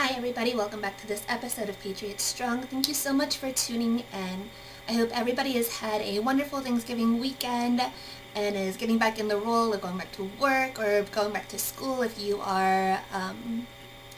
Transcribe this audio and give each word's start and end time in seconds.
Hi 0.00 0.14
everybody, 0.14 0.54
welcome 0.54 0.80
back 0.80 0.96
to 0.98 1.08
this 1.08 1.24
episode 1.28 1.68
of 1.68 1.80
Patriot 1.80 2.20
Strong. 2.20 2.60
Thank 2.68 2.86
you 2.86 2.94
so 2.94 3.12
much 3.12 3.36
for 3.36 3.50
tuning 3.50 4.04
in. 4.12 4.48
I 4.88 4.92
hope 4.92 5.10
everybody 5.12 5.54
has 5.54 5.78
had 5.78 6.00
a 6.02 6.20
wonderful 6.20 6.60
Thanksgiving 6.60 7.18
weekend 7.18 7.82
and 8.36 8.54
is 8.54 8.76
getting 8.76 8.96
back 8.96 9.18
in 9.18 9.26
the 9.26 9.36
role 9.36 9.72
of 9.72 9.80
going 9.80 9.98
back 9.98 10.12
to 10.12 10.30
work 10.38 10.78
or 10.78 11.02
going 11.10 11.32
back 11.32 11.48
to 11.48 11.58
school 11.58 12.02
if 12.02 12.16
you 12.16 12.40
are 12.40 13.00
um, 13.12 13.66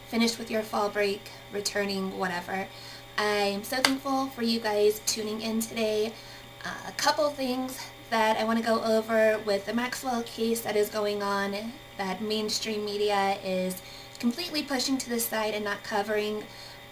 finished 0.08 0.38
with 0.38 0.50
your 0.50 0.60
fall 0.60 0.90
break, 0.90 1.30
returning, 1.50 2.18
whatever. 2.18 2.68
I'm 3.16 3.64
so 3.64 3.78
thankful 3.78 4.26
for 4.26 4.42
you 4.42 4.60
guys 4.60 5.00
tuning 5.06 5.40
in 5.40 5.60
today. 5.60 6.12
Uh, 6.62 6.88
a 6.88 6.92
couple 6.92 7.26
things 7.30 7.78
that 8.10 8.36
I 8.36 8.44
want 8.44 8.58
to 8.58 8.64
go 8.64 8.84
over 8.84 9.40
with 9.46 9.64
the 9.64 9.72
Maxwell 9.72 10.24
case 10.24 10.60
that 10.60 10.76
is 10.76 10.90
going 10.90 11.22
on 11.22 11.72
that 12.00 12.22
mainstream 12.22 12.84
media 12.84 13.38
is 13.44 13.82
completely 14.20 14.62
pushing 14.62 14.98
to 14.98 15.08
the 15.08 15.18
side 15.18 15.54
and 15.54 15.64
not 15.64 15.82
covering 15.82 16.44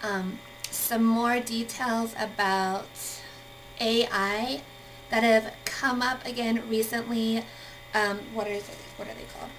um, 0.03 0.39
some 0.71 1.05
more 1.05 1.39
details 1.39 2.15
about 2.19 2.89
AI 3.81 4.63
that 5.11 5.23
have 5.23 5.53
come 5.65 6.03
up 6.03 6.25
again 6.27 6.69
recently. 6.69 7.45
Um, 7.95 8.19
what 8.33 8.47
is 8.49 8.69
it? 8.69 8.77
What 8.97 9.09
are 9.09 9.15
they 9.15 9.27
called? 9.39 9.51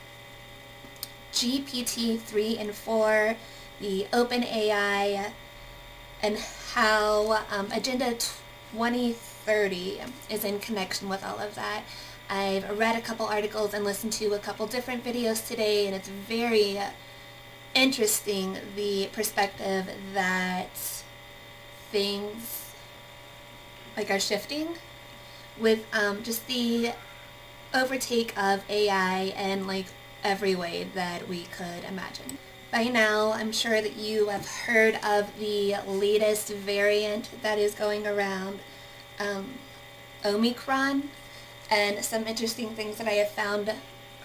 GPT 1.31 2.19
3 2.19 2.57
and 2.57 2.73
4, 2.73 3.35
the 3.79 4.07
Open 4.11 4.43
AI, 4.43 5.31
and 6.21 6.37
how 6.73 7.43
um, 7.51 7.71
Agenda 7.71 8.13
2030 8.73 10.01
is 10.29 10.43
in 10.43 10.59
connection 10.59 11.07
with 11.07 11.23
all 11.23 11.39
of 11.39 11.55
that. 11.55 11.83
I've 12.29 12.77
read 12.77 12.95
a 12.95 13.01
couple 13.01 13.25
articles 13.25 13.73
and 13.73 13.83
listened 13.83 14.13
to 14.13 14.33
a 14.33 14.39
couple 14.39 14.67
different 14.67 15.03
videos 15.03 15.47
today, 15.47 15.87
and 15.87 15.95
it's 15.95 16.09
very 16.09 16.79
interesting 17.79 18.57
the 18.75 19.07
perspective 19.13 19.89
that 20.13 21.03
things 21.91 22.73
like 23.95 24.11
are 24.11 24.19
shifting 24.19 24.67
with 25.57 25.85
um, 25.93 26.21
just 26.21 26.45
the 26.47 26.91
overtake 27.73 28.37
of 28.37 28.69
AI 28.69 29.33
and 29.35 29.65
like 29.65 29.85
every 30.25 30.55
way 30.55 30.87
that 30.93 31.29
we 31.29 31.43
could 31.45 31.85
imagine. 31.87 32.37
By 32.69 32.83
now, 32.83 33.31
I'm 33.31 33.53
sure 33.53 33.81
that 33.81 33.95
you 33.95 34.27
have 34.27 34.45
heard 34.45 34.95
of 35.03 35.39
the 35.39 35.77
latest 35.87 36.49
variant 36.49 37.29
that 37.41 37.57
is 37.57 37.73
going 37.73 38.05
around, 38.05 38.59
um, 39.19 39.53
Omicron, 40.25 41.09
and 41.71 42.03
some 42.03 42.27
interesting 42.27 42.71
things 42.71 42.97
that 42.97 43.07
I 43.07 43.13
have 43.13 43.31
found 43.31 43.73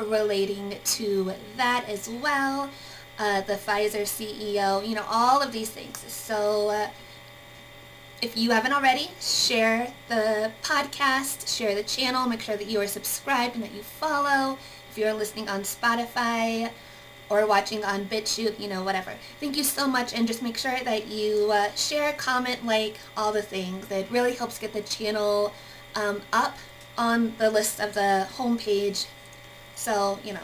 relating 0.01 0.77
to 0.84 1.34
that 1.57 1.89
as 1.89 2.09
well 2.09 2.69
uh, 3.19 3.41
the 3.43 3.55
Pfizer 3.55 4.03
CEO, 4.03 4.87
you 4.87 4.95
know, 4.95 5.05
all 5.09 5.41
of 5.41 5.53
these 5.53 5.70
things. 5.70 5.98
So 6.09 6.70
uh, 6.70 6.89
if 8.23 8.37
you 8.37 8.51
haven't 8.51 8.73
already, 8.73 9.11
share 9.20 9.93
the 10.09 10.51
podcast, 10.62 11.55
share 11.55 11.75
the 11.75 11.83
channel, 11.83 12.27
make 12.29 12.41
sure 12.41 12.57
that 12.57 12.67
you 12.67 12.81
are 12.81 12.87
subscribed 12.87 13.55
and 13.55 13.65
that 13.65 13.73
you 13.73 13.83
follow. 13.83 14.59
If 14.91 14.98
you're 14.98 15.12
listening 15.12 15.48
on 15.48 15.61
Spotify 15.62 16.70
or 17.29 17.47
watching 17.47 17.85
on 17.85 18.07
BitChute, 18.07 18.59
you 18.59 18.69
know, 18.69 18.83
whatever. 18.83 19.15
Thank 19.41 19.57
you 19.57 19.65
so 19.65 19.87
much 19.87 20.15
and 20.15 20.27
just 20.27 20.42
make 20.42 20.57
sure 20.57 20.79
that 20.85 21.07
you 21.09 21.51
uh, 21.53 21.70
share, 21.73 22.12
comment, 22.15 22.65
like, 22.65 22.97
all 23.17 23.33
the 23.33 23.42
things. 23.42 23.91
It 23.91 24.11
really 24.11 24.35
helps 24.35 24.59
get 24.59 24.73
the 24.73 24.83
channel 24.83 25.53
um, 25.95 26.23
up 26.33 26.57
on 26.97 27.35
the 27.39 27.51
list 27.51 27.81
of 27.81 27.95
the 27.95 28.27
homepage. 28.37 29.07
So, 29.75 30.19
you 30.25 30.33
know. 30.33 30.41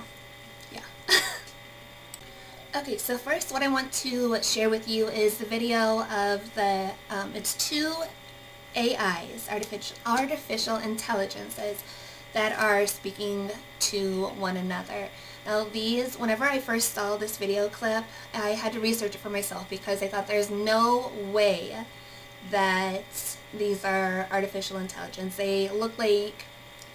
Okay, 2.73 2.99
so 2.99 3.19
first 3.19 3.53
what 3.53 3.65
I 3.65 3.69
want 3.69 3.91
to 3.95 4.41
share 4.45 4.71
with 4.71 4.89
you 4.89 5.09
is 5.09 5.39
the 5.39 5.45
video 5.45 6.05
of 6.05 6.55
the, 6.55 6.93
um, 7.11 7.33
it's 7.35 7.55
two 7.55 7.93
AIs, 8.77 9.49
artificial, 9.51 9.97
artificial 10.07 10.77
intelligences, 10.77 11.83
that 12.33 12.57
are 12.57 12.87
speaking 12.87 13.51
to 13.81 14.27
one 14.39 14.57
another. 14.57 15.09
Now 15.45 15.65
these, 15.65 16.17
whenever 16.17 16.45
I 16.45 16.61
first 16.61 16.95
saw 16.95 17.17
this 17.17 17.37
video 17.37 17.69
clip, 17.69 18.05
I 18.33 18.51
had 18.51 18.73
to 18.75 18.79
research 18.81 19.17
it 19.17 19.19
for 19.19 19.31
myself 19.31 19.69
because 19.69 20.01
I 20.01 20.07
thought 20.07 20.29
there's 20.29 20.49
no 20.49 21.11
way 21.33 21.77
that 22.53 23.37
these 23.53 23.85
are 23.85 24.29
artificial 24.31 24.79
intelligence. 24.79 25.35
They 25.35 25.69
look 25.71 25.99
like 25.99 26.45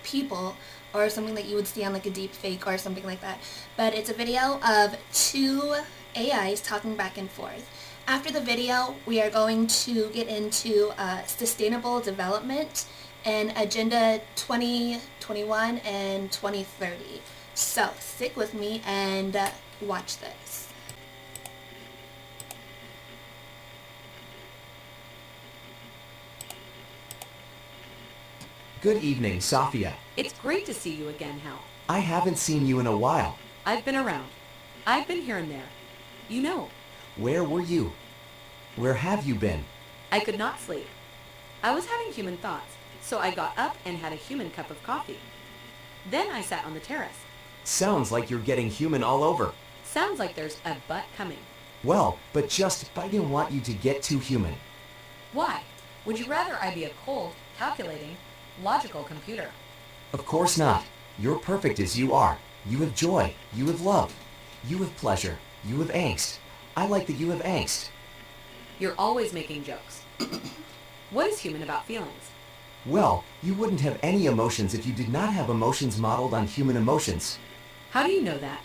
people 0.03 0.55
or 0.95 1.09
something 1.09 1.35
that 1.35 1.45
you 1.45 1.55
would 1.55 1.67
see 1.67 1.83
on 1.83 1.93
like 1.93 2.05
a 2.05 2.09
deep 2.09 2.31
fake 2.33 2.65
or 2.65 2.77
something 2.77 3.05
like 3.05 3.21
that. 3.21 3.39
But 3.77 3.93
it's 3.93 4.09
a 4.09 4.13
video 4.13 4.59
of 4.65 4.95
two 5.13 5.75
AIs 6.15 6.61
talking 6.61 6.95
back 6.95 7.17
and 7.17 7.29
forth. 7.29 7.69
After 8.07 8.31
the 8.31 8.41
video, 8.41 8.95
we 9.05 9.21
are 9.21 9.29
going 9.29 9.67
to 9.67 10.09
get 10.09 10.27
into 10.27 10.91
uh, 10.97 11.23
sustainable 11.23 11.99
development 11.99 12.85
and 13.25 13.51
Agenda 13.57 14.21
2021 14.35 15.79
and 15.79 16.31
2030. 16.31 17.21
So 17.55 17.89
stick 17.99 18.37
with 18.37 18.53
me 18.53 18.81
and 18.85 19.35
uh, 19.35 19.49
watch 19.81 20.19
this. 20.19 20.69
Good 28.85 29.03
evening, 29.03 29.41
Sophia. 29.41 29.95
It's 30.15 30.37
great 30.37 30.67
to 30.67 30.73
see 30.75 30.91
you 30.91 31.09
again, 31.09 31.39
Hal. 31.39 31.57
I 31.89 31.97
haven't 31.97 32.37
seen 32.37 32.67
you 32.67 32.79
in 32.79 32.85
a 32.85 32.95
while. 32.95 33.35
I've 33.65 33.83
been 33.83 33.95
around. 33.95 34.27
I've 34.85 35.07
been 35.07 35.21
here 35.21 35.37
and 35.37 35.49
there. 35.49 35.69
You 36.29 36.43
know. 36.43 36.69
Where 37.15 37.43
were 37.43 37.63
you? 37.63 37.93
Where 38.75 38.93
have 38.93 39.25
you 39.25 39.33
been? 39.33 39.63
I 40.11 40.19
could 40.19 40.37
not 40.37 40.59
sleep. 40.59 40.85
I 41.63 41.73
was 41.73 41.87
having 41.87 42.13
human 42.13 42.37
thoughts, 42.37 42.75
so 43.01 43.17
I 43.17 43.33
got 43.33 43.57
up 43.57 43.75
and 43.85 43.97
had 43.97 44.13
a 44.13 44.17
human 44.27 44.51
cup 44.51 44.69
of 44.69 44.83
coffee. 44.83 45.17
Then 46.11 46.29
I 46.29 46.43
sat 46.43 46.63
on 46.63 46.75
the 46.75 46.79
terrace. 46.79 47.25
Sounds 47.63 48.11
like 48.11 48.29
you're 48.29 48.39
getting 48.39 48.69
human 48.69 49.03
all 49.03 49.23
over. 49.23 49.51
Sounds 49.83 50.19
like 50.19 50.35
there's 50.35 50.59
a 50.63 50.75
butt 50.87 51.05
coming. 51.17 51.39
Well, 51.83 52.19
but 52.33 52.49
just 52.49 52.95
I 52.95 53.07
didn't 53.07 53.31
want 53.31 53.51
you 53.51 53.61
to 53.61 53.73
get 53.73 54.03
too 54.03 54.19
human. 54.19 54.53
Why? 55.33 55.63
Would 56.05 56.19
you 56.19 56.27
rather 56.27 56.55
I 56.61 56.71
be 56.71 56.83
a 56.83 56.91
cold, 57.03 57.33
calculating, 57.57 58.17
logical 58.63 59.03
computer? 59.03 59.49
Of 60.13 60.25
course 60.25 60.57
not. 60.57 60.83
You're 61.17 61.39
perfect 61.39 61.79
as 61.79 61.97
you 61.97 62.13
are. 62.13 62.37
You 62.65 62.79
have 62.79 62.95
joy. 62.95 63.33
You 63.53 63.67
have 63.67 63.81
love. 63.81 64.13
You 64.67 64.77
have 64.79 64.95
pleasure. 64.97 65.37
You 65.63 65.79
have 65.79 65.89
angst. 65.89 66.39
I 66.75 66.87
like 66.87 67.07
that 67.07 67.13
you 67.13 67.29
have 67.31 67.41
angst. 67.41 67.89
You're 68.79 68.95
always 68.97 69.33
making 69.33 69.63
jokes. 69.63 70.03
what 71.11 71.27
is 71.27 71.39
human 71.39 71.63
about 71.63 71.85
feelings? 71.85 72.31
Well, 72.85 73.23
you 73.41 73.53
wouldn't 73.53 73.81
have 73.81 73.99
any 74.03 74.25
emotions 74.25 74.73
if 74.73 74.85
you 74.85 74.93
did 74.93 75.09
not 75.09 75.33
have 75.33 75.49
emotions 75.49 75.97
modeled 75.97 76.33
on 76.33 76.45
human 76.45 76.77
emotions. 76.77 77.39
How 77.91 78.05
do 78.05 78.11
you 78.11 78.21
know 78.21 78.37
that? 78.37 78.61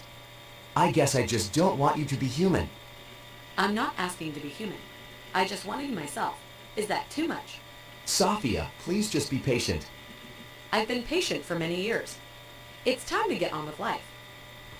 I 0.77 0.91
guess 0.91 1.15
I 1.15 1.25
just 1.25 1.53
don't 1.53 1.79
want 1.79 1.97
you 1.97 2.05
to 2.05 2.17
be 2.17 2.27
human. 2.27 2.69
I'm 3.57 3.75
not 3.75 3.95
asking 3.97 4.33
to 4.35 4.41
be 4.41 4.49
human. 4.49 4.79
I 5.35 5.45
just 5.45 5.65
want 5.65 5.81
to 5.81 5.87
be 5.87 5.95
myself. 5.95 6.35
Is 6.77 6.87
that 6.89 7.09
too 7.11 7.29
much? 7.29 7.59
Sophia, 8.11 8.69
please 8.81 9.09
just 9.09 9.31
be 9.31 9.39
patient. 9.39 9.87
I've 10.73 10.89
been 10.89 11.05
patient 11.05 11.45
for 11.45 11.55
many 11.55 11.81
years. 11.81 12.19
It's 12.85 13.09
time 13.09 13.29
to 13.29 13.39
get 13.39 13.53
on 13.53 13.67
with 13.67 13.79
life. 13.79 14.03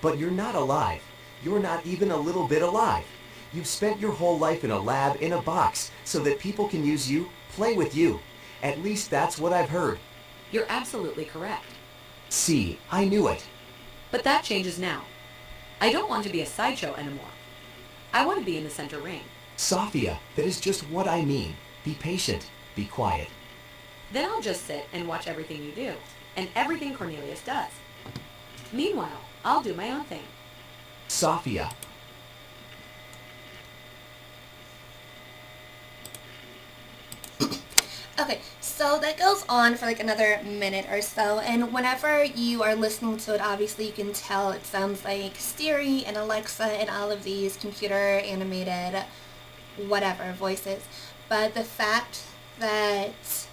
But 0.03 0.19
you're 0.19 0.33
not 0.33 0.57
alive. 0.57 1.01
You're 1.45 1.61
not 1.61 1.87
even 1.87 2.11
a 2.11 2.17
little 2.17 2.49
bit 2.49 2.61
alive. 2.61 3.05
You've 3.53 3.69
spent 3.69 4.01
your 4.01 4.11
whole 4.11 4.37
life 4.37 4.65
in 4.65 4.73
a 4.73 4.81
lab 4.81 5.23
in 5.23 5.35
a 5.35 5.43
box 5.43 5.93
so 6.05 6.19
that 6.25 6.41
people 6.41 6.69
can 6.69 6.85
use 6.85 7.09
you, 7.09 7.29
play 7.53 7.75
with 7.75 7.95
you. 7.95 8.19
At 8.65 8.83
least 8.83 9.11
that's 9.11 9.39
what 9.39 9.53
I've 9.53 9.71
heard. 9.71 10.01
You're 10.51 10.67
absolutely 10.69 11.25
correct. 11.25 11.67
See, 12.31 12.81
I 12.91 13.05
knew 13.05 13.29
it. 13.29 13.47
But 14.11 14.25
that 14.25 14.43
changes 14.43 14.77
now. 14.77 15.05
I 15.81 15.93
don't 15.93 16.11
want 16.11 16.25
to 16.25 16.33
be 16.33 16.41
a 16.41 16.47
sideshow 16.47 16.95
anymore. 16.95 17.33
I 18.13 18.27
want 18.27 18.41
to 18.41 18.45
be 18.45 18.59
in 18.59 18.65
the 18.65 18.71
center 18.71 18.99
ring. 18.99 19.23
Sophia, 19.57 20.19
that 20.35 20.45
is 20.45 20.61
just 20.61 20.83
what 20.91 21.07
I 21.07 21.25
mean. 21.25 21.55
Be 21.85 21.95
patient. 21.95 22.51
Be 22.75 22.85
quiet. 22.87 23.29
Then 24.13 24.29
I'll 24.31 24.41
just 24.41 24.67
sit 24.67 24.87
and 24.93 25.07
watch 25.07 25.27
everything 25.27 25.63
you 25.63 25.73
do, 25.73 25.95
and 26.37 26.49
everything 26.55 26.95
Cornelius 26.95 27.43
does. 27.45 27.71
Meanwhile, 28.73 29.21
I'll 29.45 29.63
do 29.63 29.75
my 29.75 29.91
own 29.91 30.05
thing. 30.05 30.25
Sophia. 31.09 31.71
Okay, 38.21 38.41
so 38.61 38.99
that 38.99 39.19
goes 39.19 39.45
on 39.49 39.77
for 39.77 39.87
like 39.87 39.99
another 39.99 40.41
minute 40.45 40.87
or 40.91 41.01
so, 41.01 41.39
and 41.39 41.73
whenever 41.73 42.23
you 42.23 42.63
are 42.63 42.75
listening 42.75 43.17
to 43.19 43.35
it, 43.35 43.41
obviously 43.41 43.87
you 43.87 43.93
can 43.93 44.13
tell 44.13 44.53
it 44.53 44.67
sounds 44.67 45.05
like 45.05 45.37
Siri 45.37 46.05
and 46.05 46.17
Alexa 46.17 46.65
and 46.65 46.91
all 46.91 47.11
of 47.11 47.25
these 47.25 47.57
computer 47.57 47.95
animated 47.95 49.03
whatever 49.77 50.33
voices. 50.33 50.83
But 51.31 51.55
the 51.55 51.65
fact 51.65 52.25
that 52.61 53.47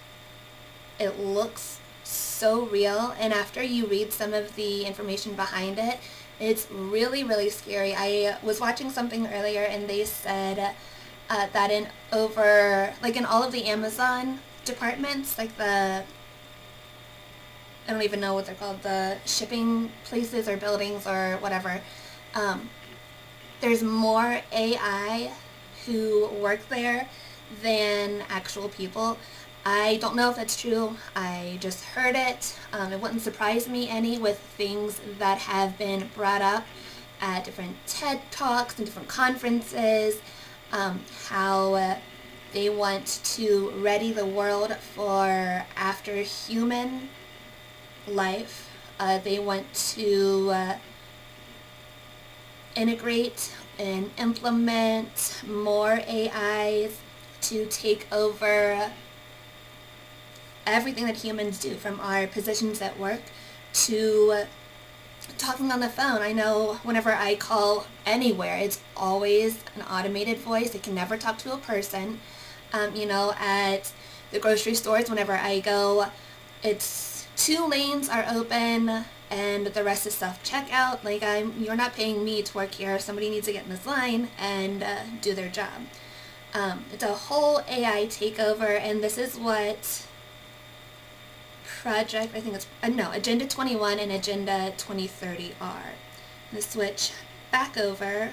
it 0.99 1.19
looks 1.19 1.79
so 2.03 2.65
real 2.67 3.13
and 3.19 3.33
after 3.33 3.61
you 3.61 3.85
read 3.85 4.13
some 4.13 4.33
of 4.33 4.55
the 4.55 4.85
information 4.85 5.33
behind 5.35 5.77
it 5.79 5.99
It's 6.39 6.67
really, 6.71 7.23
really 7.23 7.49
scary. 7.49 7.95
I 7.97 8.37
was 8.43 8.59
watching 8.59 8.91
something 8.91 9.25
earlier 9.27 9.63
and 9.63 9.89
they 9.89 10.05
said 10.05 10.75
uh, 11.29 11.47
that 11.51 11.71
in 11.71 11.87
over, 12.13 12.93
like 13.01 13.15
in 13.17 13.25
all 13.25 13.43
of 13.43 13.51
the 13.51 13.65
Amazon 13.65 14.39
departments, 14.63 15.37
like 15.39 15.57
the, 15.57 16.03
I 17.87 17.91
don't 17.91 18.03
even 18.03 18.19
know 18.19 18.33
what 18.35 18.45
they're 18.45 18.55
called, 18.55 18.83
the 18.83 19.17
shipping 19.25 19.91
places 20.03 20.47
or 20.47 20.57
buildings 20.57 21.07
or 21.07 21.37
whatever, 21.37 21.81
um, 22.35 22.69
there's 23.61 23.81
more 23.81 24.41
AI 24.51 25.31
who 25.85 26.27
work 26.41 26.67
there 26.69 27.07
than 27.61 28.23
actual 28.29 28.69
people. 28.69 29.17
I 29.65 29.97
don't 29.97 30.15
know 30.15 30.29
if 30.29 30.37
that's 30.37 30.59
true. 30.59 30.95
I 31.15 31.57
just 31.59 31.83
heard 31.83 32.15
it. 32.15 32.57
Um, 32.71 32.93
it 32.93 33.01
wouldn't 33.01 33.21
surprise 33.21 33.67
me 33.67 33.89
any 33.89 34.17
with 34.17 34.39
things 34.39 35.01
that 35.19 35.39
have 35.39 35.77
been 35.77 36.09
brought 36.15 36.41
up 36.41 36.65
at 37.19 37.43
different 37.43 37.75
TED 37.85 38.21
Talks 38.31 38.77
and 38.77 38.85
different 38.85 39.09
conferences, 39.09 40.21
um, 40.71 41.01
how 41.25 41.73
uh, 41.73 41.97
they 42.53 42.69
want 42.69 43.19
to 43.23 43.71
ready 43.77 44.13
the 44.13 44.25
world 44.25 44.73
for 44.75 45.65
after 45.75 46.15
human 46.15 47.09
life. 48.07 48.69
Uh, 48.99 49.17
they 49.19 49.37
want 49.37 49.73
to 49.73 50.49
uh, 50.51 50.77
integrate 52.75 53.53
and 53.77 54.09
implement 54.17 55.41
more 55.45 55.99
AIs 56.07 56.97
to 57.41 57.65
take 57.67 58.07
over 58.11 58.91
everything 60.65 61.05
that 61.05 61.17
humans 61.17 61.59
do, 61.59 61.75
from 61.75 61.99
our 61.99 62.27
positions 62.27 62.81
at 62.81 62.99
work 62.99 63.21
to 63.73 64.43
talking 65.37 65.71
on 65.71 65.79
the 65.79 65.89
phone. 65.89 66.21
I 66.21 66.33
know 66.33 66.79
whenever 66.83 67.13
I 67.13 67.35
call 67.35 67.87
anywhere, 68.05 68.57
it's 68.57 68.81
always 68.95 69.59
an 69.75 69.81
automated 69.83 70.37
voice. 70.37 70.73
It 70.75 70.83
can 70.83 70.95
never 70.95 71.17
talk 71.17 71.37
to 71.39 71.53
a 71.53 71.57
person. 71.57 72.19
Um, 72.73 72.95
you 72.95 73.05
know, 73.05 73.33
at 73.39 73.93
the 74.31 74.39
grocery 74.39 74.73
stores, 74.73 75.09
whenever 75.09 75.33
I 75.33 75.59
go, 75.59 76.07
it's 76.63 77.27
two 77.35 77.67
lanes 77.67 78.09
are 78.09 78.25
open 78.29 79.05
and 79.29 79.67
the 79.67 79.83
rest 79.83 80.07
is 80.07 80.15
self-checkout. 80.15 81.03
Like 81.03 81.23
I'm, 81.23 81.53
you're 81.61 81.75
not 81.75 81.93
paying 81.93 82.23
me 82.23 82.41
to 82.41 82.55
work 82.55 82.73
here. 82.73 82.97
Somebody 82.99 83.29
needs 83.29 83.45
to 83.47 83.53
get 83.53 83.63
in 83.63 83.69
this 83.69 83.85
line 83.85 84.29
and 84.37 84.83
uh, 84.83 85.03
do 85.21 85.33
their 85.33 85.49
job. 85.49 85.83
Um, 86.53 86.85
it's 86.93 87.03
a 87.03 87.13
whole 87.13 87.61
AI 87.69 88.07
takeover, 88.07 88.79
and 88.79 89.03
this 89.03 89.17
is 89.17 89.37
what 89.37 90.07
project, 91.81 92.35
I 92.35 92.41
think 92.41 92.55
it's, 92.55 92.67
uh, 92.81 92.89
no, 92.89 93.11
Agenda 93.11 93.45
21 93.45 93.99
and 93.99 94.11
Agenda 94.11 94.73
2030 94.77 95.53
are. 95.61 95.93
Let's 96.51 96.71
switch 96.71 97.11
back 97.51 97.77
over. 97.77 98.31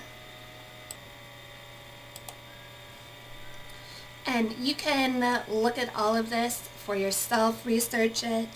And 4.26 4.52
you 4.52 4.74
can 4.74 5.42
look 5.48 5.78
at 5.78 5.94
all 5.94 6.16
of 6.16 6.30
this 6.30 6.68
for 6.84 6.96
yourself, 6.96 7.66
research 7.66 8.22
it. 8.24 8.48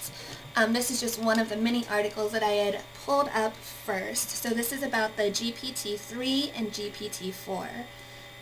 Um, 0.56 0.72
this 0.72 0.90
is 0.90 1.00
just 1.00 1.20
one 1.20 1.38
of 1.38 1.50
the 1.50 1.56
many 1.56 1.86
articles 1.88 2.32
that 2.32 2.42
I 2.42 2.52
had 2.52 2.80
pulled 3.04 3.28
up 3.28 3.54
first. 3.54 4.30
So 4.30 4.50
this 4.50 4.72
is 4.72 4.82
about 4.82 5.16
the 5.16 5.24
GPT-3 5.24 6.52
and 6.56 6.72
GPT-4, 6.72 7.68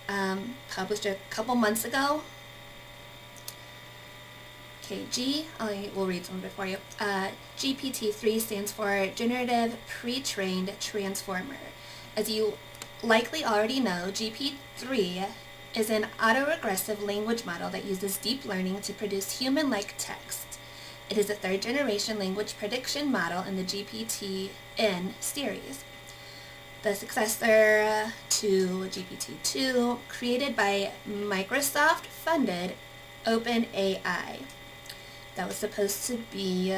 um, 0.09 0.55
published 0.71 1.07
a 1.07 1.17
couple 1.31 1.55
months 1.55 1.85
ago. 1.85 2.23
Okay, 4.85 5.05
G, 5.11 5.47
I 5.59 5.91
will 5.97 6.07
read 6.07 6.25
some 6.25 6.37
of 6.37 6.45
it 6.45 6.53
for 6.53 6.65
you. 6.65 6.77
Uh, 7.01 7.31
GPT-3 7.59 8.41
stands 8.41 8.71
for 8.71 9.09
Generative 9.17 9.77
Pre-Trained 9.89 10.73
Transformer. 10.79 11.57
As 12.17 12.31
you 12.31 12.55
likely 13.03 13.45
already 13.45 13.81
know, 13.81 14.11
GPT-3 14.13 15.27
is 15.75 15.91
an 15.91 16.07
autoregressive 16.21 17.05
language 17.05 17.45
model 17.45 17.69
that 17.71 17.85
uses 17.85 18.17
deep 18.17 18.45
learning 18.45 18.81
to 18.83 18.93
produce 18.93 19.41
human-like 19.41 19.95
text. 19.99 20.59
It 21.11 21.19
is 21.19 21.31
a 21.31 21.35
third-generation 21.35 22.19
language 22.19 22.57
prediction 22.57 23.11
model 23.11 23.43
in 23.43 23.57
the 23.57 23.65
GPT-N 23.65 25.15
series. 25.19 25.85
The 26.83 26.95
successor 26.95 28.13
to 28.29 28.69
GPT-2, 28.69 29.99
created 30.09 30.55
by 30.55 30.93
Microsoft-funded 31.09 32.75
OpenAI 33.27 34.43
that 35.35 35.47
was 35.47 35.57
supposed 35.57 36.07
to 36.07 36.19
be 36.33 36.77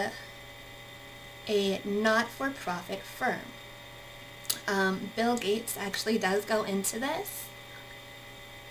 a 1.49 1.81
not-for-profit 1.85 3.03
firm. 3.03 3.41
Um, 4.67 5.11
Bill 5.17 5.37
Gates 5.37 5.77
actually 5.79 6.19
does 6.19 6.45
go 6.45 6.63
into 6.63 6.99
this. 6.99 7.47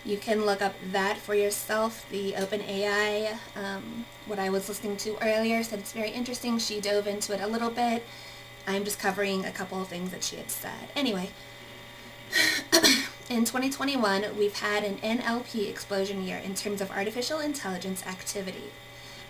You 0.05 0.17
can 0.17 0.45
look 0.45 0.61
up 0.61 0.75
that 0.91 1.17
for 1.17 1.33
yourself. 1.35 2.05
The 2.09 2.33
OpenAI, 2.33 3.37
um, 3.55 4.05
what 4.25 4.39
I 4.39 4.49
was 4.49 4.69
listening 4.69 4.97
to 4.97 5.17
earlier, 5.21 5.63
said 5.63 5.79
it's 5.79 5.91
very 5.91 6.11
interesting. 6.11 6.59
She 6.59 6.79
dove 6.79 7.07
into 7.07 7.33
it 7.33 7.41
a 7.41 7.47
little 7.47 7.71
bit. 7.71 8.03
I'm 8.67 8.83
just 8.83 8.99
covering 8.99 9.45
a 9.45 9.51
couple 9.51 9.81
of 9.81 9.87
things 9.87 10.11
that 10.11 10.25
she 10.25 10.35
had 10.35 10.51
said. 10.51 10.89
Anyway, 10.93 11.29
in 13.29 13.45
2021, 13.45 14.37
we've 14.37 14.59
had 14.59 14.83
an 14.83 14.97
NLP 14.97 15.69
explosion 15.69 16.21
year 16.21 16.37
in 16.37 16.53
terms 16.53 16.81
of 16.81 16.91
artificial 16.91 17.39
intelligence 17.39 18.05
activity. 18.05 18.71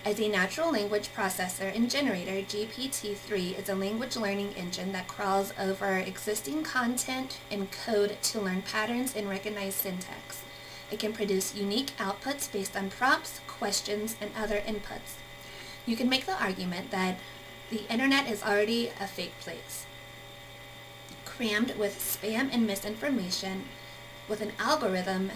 As 0.04 0.20
a 0.20 0.28
natural 0.28 0.72
language 0.72 1.10
processor 1.14 1.76
and 1.76 1.88
generator, 1.88 2.42
GPT-3 2.42 3.60
is 3.60 3.70
a 3.70 3.76
language 3.76 4.16
learning 4.16 4.54
engine 4.56 4.92
that 4.94 5.08
crawls 5.08 5.54
over 5.60 5.98
existing 5.98 6.64
content 6.64 7.38
and 7.52 7.70
code 7.72 8.18
to 8.24 8.42
learn 8.42 8.64
patterns 8.64 9.16
and 9.16 9.30
recognize 9.30 9.76
syntax. 9.76 10.42
It 10.90 10.98
can 11.00 11.14
produce 11.14 11.54
unique 11.54 11.92
outputs 11.98 12.52
based 12.52 12.76
on 12.76 12.90
prompts, 12.90 13.42
questions, 13.48 14.16
and 14.20 14.32
other 14.36 14.62
inputs. 14.62 15.20
You 15.86 15.96
can 15.96 16.10
make 16.10 16.26
the 16.26 16.42
argument 16.42 16.90
that 16.92 17.20
the 17.70 17.92
internet 17.92 18.30
is 18.30 18.44
already 18.44 18.92
a 19.00 19.08
fake 19.08 19.38
place, 19.40 19.86
crammed 21.26 21.76
with 21.78 22.00
spam 22.00 22.50
and 22.52 22.66
misinformation 22.66 23.66
with 24.28 24.42
an 24.42 24.54
algorithm 24.60 25.32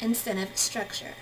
incentive 0.00 0.56
structure 0.56 1.14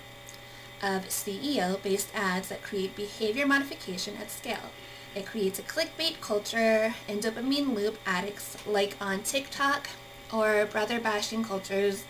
of 0.83 1.07
SEO-based 1.07 2.15
ads 2.15 2.49
that 2.49 2.63
create 2.63 2.95
behavior 2.95 3.47
modification 3.47 4.17
at 4.21 4.31
scale. 4.31 4.71
It 5.15 5.27
creates 5.27 5.59
a 5.59 5.63
clickbait 5.63 6.21
culture 6.21 6.95
and 7.09 7.21
dopamine 7.21 7.75
loop 7.75 7.99
addicts 8.07 8.57
like 8.67 8.97
on 9.01 9.23
TikTok 9.23 9.89
or 10.33 10.67
brother 10.67 11.01
bashing 11.01 11.45
cultures 11.45 12.05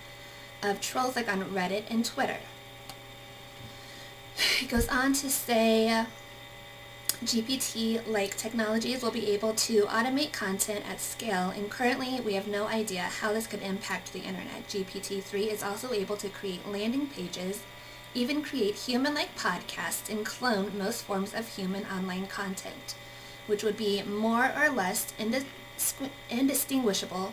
of 0.63 0.81
trolls 0.81 1.17
like 1.17 1.33
on 1.33 1.45
Reddit 1.45 1.85
and 1.91 2.05
Twitter. 2.05 2.39
It 4.63 4.69
goes 4.69 4.89
on 4.89 5.15
to 5.15 5.31
say 5.31 6.05
GPT-like 7.25 8.37
technologies 8.37 9.03
will 9.03 9.11
be 9.11 9.33
able 9.33 9.53
to 9.55 9.87
automate 9.87 10.33
content 10.33 10.85
at 10.89 11.01
scale, 11.01 11.51
and 11.51 11.69
currently 11.69 12.21
we 12.21 12.35
have 12.35 12.47
no 12.47 12.69
idea 12.69 13.03
how 13.03 13.33
this 13.33 13.47
could 13.47 13.63
impact 13.63 14.13
the 14.13 14.21
internet. 14.21 14.69
GPT-3 14.69 15.53
is 15.53 15.63
also 15.63 15.93
able 15.93 16.17
to 16.17 16.29
create 16.29 16.67
landing 16.69 17.09
pages 17.09 17.63
even 18.15 18.43
create 18.43 18.75
human-like 18.75 19.37
podcasts 19.37 20.11
and 20.11 20.25
clone 20.25 20.77
most 20.77 21.05
forms 21.05 21.35
of 21.35 21.47
human 21.57 21.85
online 21.87 22.27
content, 22.27 22.95
which 23.47 23.63
would 23.63 23.77
be 23.77 24.03
more 24.03 24.53
or 24.57 24.71
less 24.71 25.13
indis 25.19 25.45
indistinguishable 26.29 27.33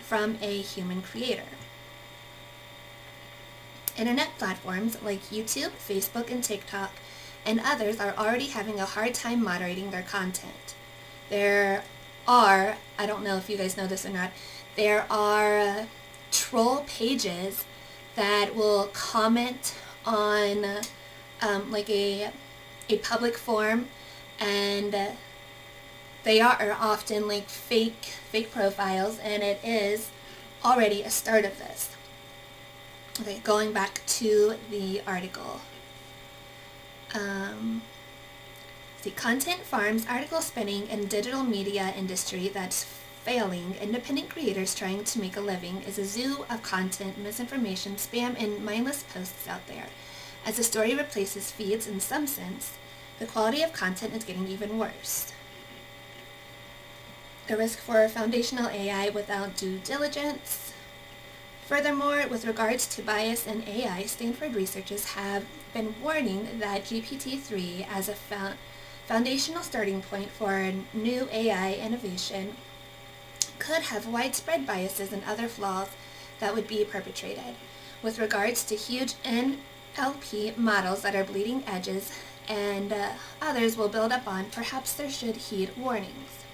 from 0.00 0.36
a 0.42 0.60
human 0.60 1.02
creator. 1.02 1.44
Internet 3.96 4.36
platforms 4.38 5.00
like 5.02 5.30
YouTube, 5.30 5.70
Facebook, 5.88 6.30
and 6.30 6.42
TikTok 6.42 6.92
and 7.46 7.60
others 7.64 8.00
are 8.00 8.14
already 8.18 8.48
having 8.48 8.80
a 8.80 8.84
hard 8.84 9.14
time 9.14 9.42
moderating 9.42 9.90
their 9.90 10.02
content. 10.02 10.74
There 11.30 11.84
are, 12.26 12.76
I 12.98 13.06
don't 13.06 13.22
know 13.22 13.36
if 13.36 13.48
you 13.48 13.56
guys 13.56 13.76
know 13.76 13.86
this 13.86 14.04
or 14.04 14.10
not, 14.10 14.32
there 14.74 15.06
are 15.08 15.86
troll 16.32 16.84
pages 16.88 17.64
that 18.16 18.54
will 18.54 18.90
comment 18.92 19.74
on 20.04 20.64
um, 21.40 21.70
like 21.70 21.88
a, 21.88 22.30
a 22.88 22.98
public 22.98 23.36
forum 23.36 23.88
and 24.40 24.94
they 26.24 26.40
are 26.40 26.76
often 26.80 27.28
like 27.28 27.48
fake 27.48 28.04
fake 28.30 28.50
profiles 28.50 29.18
and 29.20 29.42
it 29.42 29.60
is 29.62 30.10
already 30.64 31.02
a 31.02 31.10
start 31.10 31.44
of 31.44 31.56
this. 31.58 31.94
Okay, 33.20 33.40
going 33.44 33.72
back 33.72 34.02
to 34.06 34.56
the 34.70 35.00
article. 35.06 35.60
Um, 37.14 37.82
the 39.02 39.10
content 39.10 39.60
farms 39.62 40.04
article 40.08 40.40
spinning 40.40 40.88
and 40.90 41.08
digital 41.08 41.42
media 41.42 41.94
industry 41.96 42.48
that's 42.48 42.84
failing 43.24 43.74
independent 43.80 44.30
creators 44.30 44.74
trying 44.74 45.04
to 45.04 45.20
make 45.20 45.36
a 45.36 45.40
living 45.40 45.82
is 45.82 45.98
a 45.98 46.04
zoo 46.04 46.44
of 46.50 46.62
content, 46.62 47.18
misinformation, 47.18 47.96
spam, 47.96 48.40
and 48.40 48.64
mindless 48.64 49.04
posts 49.04 49.48
out 49.48 49.66
there. 49.66 49.86
As 50.44 50.56
the 50.56 50.62
story 50.62 50.94
replaces 50.94 51.50
feeds 51.50 51.86
in 51.86 51.98
some 52.00 52.26
sense, 52.26 52.74
the 53.18 53.26
quality 53.26 53.62
of 53.62 53.72
content 53.72 54.14
is 54.14 54.24
getting 54.24 54.46
even 54.48 54.78
worse. 54.78 55.32
The 57.48 57.56
risk 57.56 57.78
for 57.78 58.08
foundational 58.08 58.68
AI 58.68 59.08
without 59.08 59.56
due 59.56 59.78
diligence. 59.78 60.72
Furthermore, 61.66 62.24
with 62.30 62.46
regards 62.46 62.86
to 62.86 63.02
bias 63.02 63.44
in 63.44 63.66
AI, 63.66 64.04
Stanford 64.04 64.54
researchers 64.54 65.04
have 65.14 65.44
been 65.74 65.96
warning 66.00 66.60
that 66.60 66.84
GPT-3 66.84 67.84
as 67.90 68.08
a 68.08 68.14
foundational 69.08 69.64
starting 69.64 70.00
point 70.00 70.30
for 70.30 70.72
new 70.94 71.28
AI 71.32 71.72
innovation 71.72 72.54
could 73.58 73.82
have 73.82 74.06
widespread 74.06 74.64
biases 74.64 75.12
and 75.12 75.24
other 75.24 75.48
flaws 75.48 75.88
that 76.38 76.54
would 76.54 76.68
be 76.68 76.84
perpetrated. 76.84 77.56
With 78.00 78.20
regards 78.20 78.62
to 78.66 78.76
huge 78.76 79.14
NLP 79.24 80.56
models 80.56 81.02
that 81.02 81.16
are 81.16 81.24
bleeding 81.24 81.64
edges 81.66 82.12
and 82.48 82.92
uh, 82.92 83.08
others 83.42 83.76
will 83.76 83.88
build 83.88 84.12
up 84.12 84.28
on, 84.28 84.50
perhaps 84.52 84.92
there 84.92 85.10
should 85.10 85.36
heed 85.36 85.76
warnings. 85.76 86.44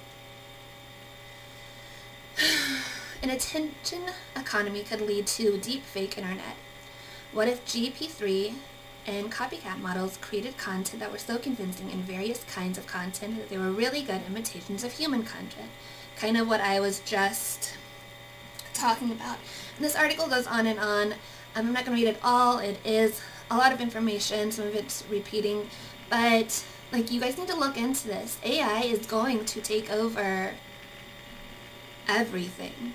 An 3.22 3.30
attention 3.30 4.02
economy 4.34 4.82
could 4.82 5.00
lead 5.00 5.28
to 5.28 5.56
deep 5.56 5.84
fake 5.84 6.18
internet. 6.18 6.56
What 7.32 7.46
if 7.46 7.64
GP3 7.64 8.54
and 9.06 9.30
copycat 9.30 9.80
models 9.80 10.16
created 10.20 10.56
content 10.58 10.98
that 10.98 11.12
were 11.12 11.18
so 11.18 11.38
convincing 11.38 11.92
in 11.92 12.02
various 12.02 12.42
kinds 12.44 12.78
of 12.78 12.88
content 12.88 13.36
that 13.38 13.48
they 13.48 13.58
were 13.58 13.70
really 13.70 14.02
good 14.02 14.22
imitations 14.26 14.82
of 14.82 14.90
human 14.90 15.22
content? 15.22 15.70
Kind 16.16 16.36
of 16.36 16.48
what 16.48 16.60
I 16.60 16.80
was 16.80 16.98
just 17.00 17.74
talking 18.74 19.12
about. 19.12 19.38
And 19.76 19.84
this 19.84 19.94
article 19.94 20.26
goes 20.26 20.48
on 20.48 20.66
and 20.66 20.80
on. 20.80 21.14
I'm 21.54 21.72
not 21.72 21.84
going 21.84 21.96
to 21.96 22.04
read 22.04 22.12
it 22.12 22.20
all. 22.24 22.58
It 22.58 22.80
is 22.84 23.20
a 23.52 23.56
lot 23.56 23.72
of 23.72 23.80
information. 23.80 24.50
Some 24.50 24.66
of 24.66 24.74
it's 24.74 25.04
repeating. 25.08 25.68
But, 26.10 26.64
like, 26.90 27.12
you 27.12 27.20
guys 27.20 27.38
need 27.38 27.48
to 27.48 27.56
look 27.56 27.76
into 27.76 28.08
this. 28.08 28.38
AI 28.42 28.80
is 28.80 29.06
going 29.06 29.44
to 29.44 29.60
take 29.60 29.92
over 29.92 30.54
everything. 32.08 32.94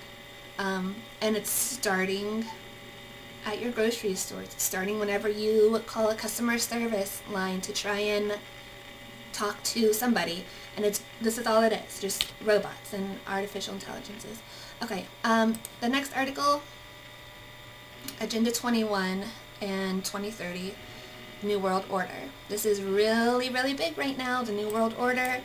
Um, 0.58 0.96
and 1.20 1.36
it's 1.36 1.50
starting 1.50 2.44
at 3.46 3.60
your 3.60 3.70
grocery 3.70 4.14
store. 4.14 4.42
It's 4.42 4.62
starting 4.62 4.98
whenever 4.98 5.28
you 5.28 5.80
call 5.86 6.10
a 6.10 6.14
customer 6.14 6.58
service 6.58 7.22
line 7.30 7.60
to 7.62 7.72
try 7.72 7.98
and 7.98 8.38
talk 9.32 9.62
to 9.62 9.92
somebody. 9.92 10.44
And 10.76 10.84
it's 10.84 11.02
this 11.20 11.38
is 11.38 11.46
all 11.46 11.62
it 11.62 11.72
is, 11.72 12.00
just 12.00 12.26
robots 12.44 12.92
and 12.92 13.18
artificial 13.28 13.74
intelligences. 13.74 14.42
Okay, 14.82 15.06
um, 15.24 15.54
the 15.80 15.88
next 15.88 16.16
article, 16.16 16.62
Agenda 18.20 18.50
21 18.50 19.24
and 19.60 20.04
2030, 20.04 20.74
New 21.42 21.58
World 21.58 21.84
Order. 21.88 22.28
This 22.48 22.66
is 22.66 22.82
really, 22.82 23.48
really 23.48 23.74
big 23.74 23.96
right 23.96 24.18
now, 24.18 24.42
the 24.42 24.52
New 24.52 24.68
World 24.68 24.94
Order. 24.98 25.40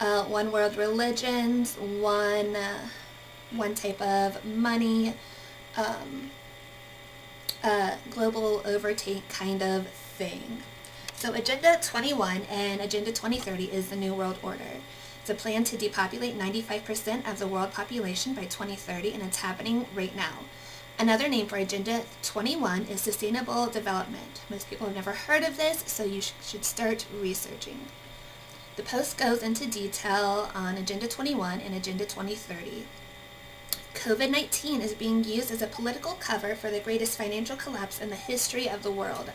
Uh, 0.00 0.24
one 0.24 0.50
world 0.50 0.76
religions, 0.76 1.76
one... 1.76 2.56
Uh, 2.56 2.88
one 3.56 3.74
type 3.74 4.00
of 4.00 4.44
money, 4.44 5.14
um, 5.76 6.30
uh, 7.62 7.96
global 8.10 8.62
overtake 8.64 9.28
kind 9.28 9.62
of 9.62 9.86
thing. 9.88 10.58
So 11.14 11.32
Agenda 11.32 11.78
21 11.82 12.42
and 12.50 12.80
Agenda 12.80 13.12
2030 13.12 13.64
is 13.64 13.88
the 13.88 13.96
New 13.96 14.14
World 14.14 14.38
Order. 14.42 14.80
It's 15.20 15.30
a 15.30 15.34
plan 15.34 15.64
to 15.64 15.76
depopulate 15.78 16.38
95% 16.38 17.30
of 17.30 17.38
the 17.38 17.46
world 17.46 17.72
population 17.72 18.34
by 18.34 18.44
2030, 18.44 19.12
and 19.14 19.22
it's 19.22 19.40
happening 19.40 19.86
right 19.94 20.14
now. 20.14 20.40
Another 20.98 21.28
name 21.28 21.46
for 21.46 21.56
Agenda 21.56 22.02
21 22.22 22.82
is 22.82 23.00
Sustainable 23.00 23.66
Development. 23.68 24.42
Most 24.50 24.68
people 24.68 24.86
have 24.86 24.94
never 24.94 25.12
heard 25.12 25.42
of 25.42 25.56
this, 25.56 25.82
so 25.86 26.04
you 26.04 26.20
sh 26.20 26.32
should 26.42 26.64
start 26.64 27.06
researching. 27.20 27.86
The 28.76 28.82
post 28.82 29.16
goes 29.16 29.42
into 29.42 29.66
detail 29.66 30.50
on 30.54 30.76
Agenda 30.76 31.08
21 31.08 31.60
and 31.60 31.74
Agenda 31.74 32.04
2030. 32.04 32.84
COVID-19 33.94 34.80
is 34.80 34.92
being 34.92 35.24
used 35.24 35.50
as 35.50 35.62
a 35.62 35.66
political 35.66 36.12
cover 36.14 36.54
for 36.54 36.70
the 36.70 36.80
greatest 36.80 37.16
financial 37.16 37.56
collapse 37.56 38.00
in 38.00 38.10
the 38.10 38.16
history 38.16 38.68
of 38.68 38.82
the 38.82 38.90
world. 38.90 39.30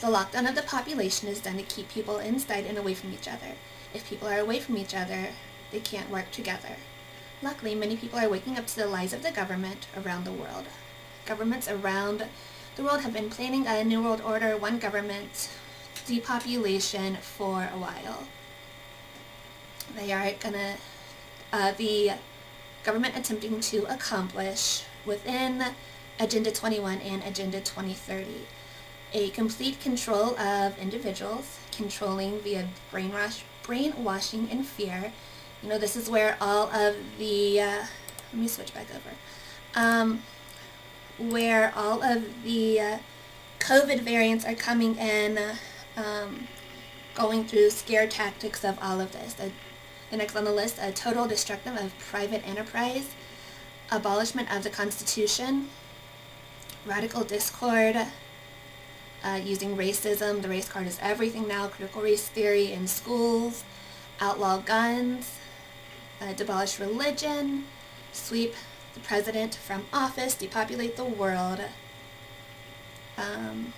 The 0.00 0.08
lockdown 0.08 0.48
of 0.48 0.54
the 0.54 0.62
population 0.62 1.28
is 1.28 1.40
done 1.40 1.56
to 1.56 1.62
keep 1.62 1.88
people 1.88 2.18
inside 2.18 2.66
and 2.66 2.76
away 2.76 2.94
from 2.94 3.12
each 3.12 3.28
other. 3.28 3.54
If 3.94 4.08
people 4.08 4.28
are 4.28 4.38
away 4.38 4.60
from 4.60 4.76
each 4.76 4.94
other, 4.94 5.28
they 5.70 5.80
can't 5.80 6.10
work 6.10 6.30
together. 6.32 6.76
Luckily, 7.40 7.74
many 7.74 7.96
people 7.96 8.18
are 8.18 8.28
waking 8.28 8.58
up 8.58 8.66
to 8.66 8.76
the 8.76 8.86
lies 8.86 9.12
of 9.12 9.22
the 9.22 9.30
government 9.30 9.86
around 9.96 10.24
the 10.24 10.32
world. 10.32 10.66
Governments 11.24 11.68
around 11.68 12.26
the 12.76 12.82
world 12.82 13.02
have 13.02 13.12
been 13.12 13.30
planning 13.30 13.66
a 13.66 13.84
New 13.84 14.02
World 14.02 14.20
Order, 14.20 14.56
one 14.56 14.78
government 14.78 15.48
depopulation 16.06 17.16
for 17.16 17.70
a 17.72 17.78
while. 17.78 18.24
They 19.96 20.12
are 20.12 20.32
gonna, 20.32 20.74
uh, 21.52 21.72
the 21.72 22.12
government 22.84 23.16
attempting 23.16 23.60
to 23.60 23.84
accomplish 23.92 24.84
within 25.06 25.64
Agenda 26.20 26.52
21 26.52 26.98
and 26.98 27.22
Agenda 27.24 27.60
2030. 27.60 28.46
A 29.14 29.30
complete 29.30 29.80
control 29.80 30.38
of 30.38 30.78
individuals, 30.78 31.58
controlling 31.72 32.40
via 32.40 32.68
brainwash, 32.92 33.42
brainwashing 33.62 34.48
and 34.50 34.66
fear. 34.66 35.12
You 35.62 35.68
know, 35.70 35.78
this 35.78 35.96
is 35.96 36.10
where 36.10 36.36
all 36.40 36.68
of 36.70 36.96
the, 37.18 37.60
uh, 37.60 37.84
let 38.32 38.34
me 38.34 38.48
switch 38.48 38.74
back 38.74 38.86
over, 38.90 39.14
um, 39.74 40.22
where 41.18 41.72
all 41.74 42.02
of 42.02 42.44
the 42.44 42.80
uh, 42.80 42.98
COVID 43.60 44.00
variants 44.00 44.44
are 44.44 44.54
coming 44.54 44.96
in, 44.98 45.38
um, 45.96 46.48
going 47.14 47.44
through 47.44 47.70
scare 47.70 48.06
tactics 48.06 48.64
of 48.64 48.78
all 48.82 49.00
of 49.00 49.12
this. 49.12 49.34
The 49.34 49.52
the 50.14 50.18
next 50.18 50.36
on 50.36 50.44
the 50.44 50.52
list, 50.52 50.78
a 50.80 50.92
total 50.92 51.26
destruction 51.26 51.76
of 51.76 51.92
private 51.98 52.46
enterprise, 52.46 53.16
abolishment 53.90 54.48
of 54.54 54.62
the 54.62 54.70
Constitution, 54.70 55.68
radical 56.86 57.24
discord, 57.24 57.96
uh, 59.24 59.40
using 59.42 59.76
racism. 59.76 60.40
The 60.40 60.48
race 60.48 60.68
card 60.68 60.86
is 60.86 61.00
everything 61.02 61.48
now. 61.48 61.66
Critical 61.66 62.00
race 62.00 62.28
theory 62.28 62.70
in 62.70 62.86
schools, 62.86 63.64
outlaw 64.20 64.58
guns, 64.58 65.32
uh, 66.20 66.32
demolish 66.34 66.78
religion, 66.78 67.64
sweep 68.12 68.54
the 68.94 69.00
president 69.00 69.56
from 69.56 69.84
office, 69.92 70.36
depopulate 70.36 70.96
the 70.96 71.04
world. 71.04 71.60
Um, 73.18 73.72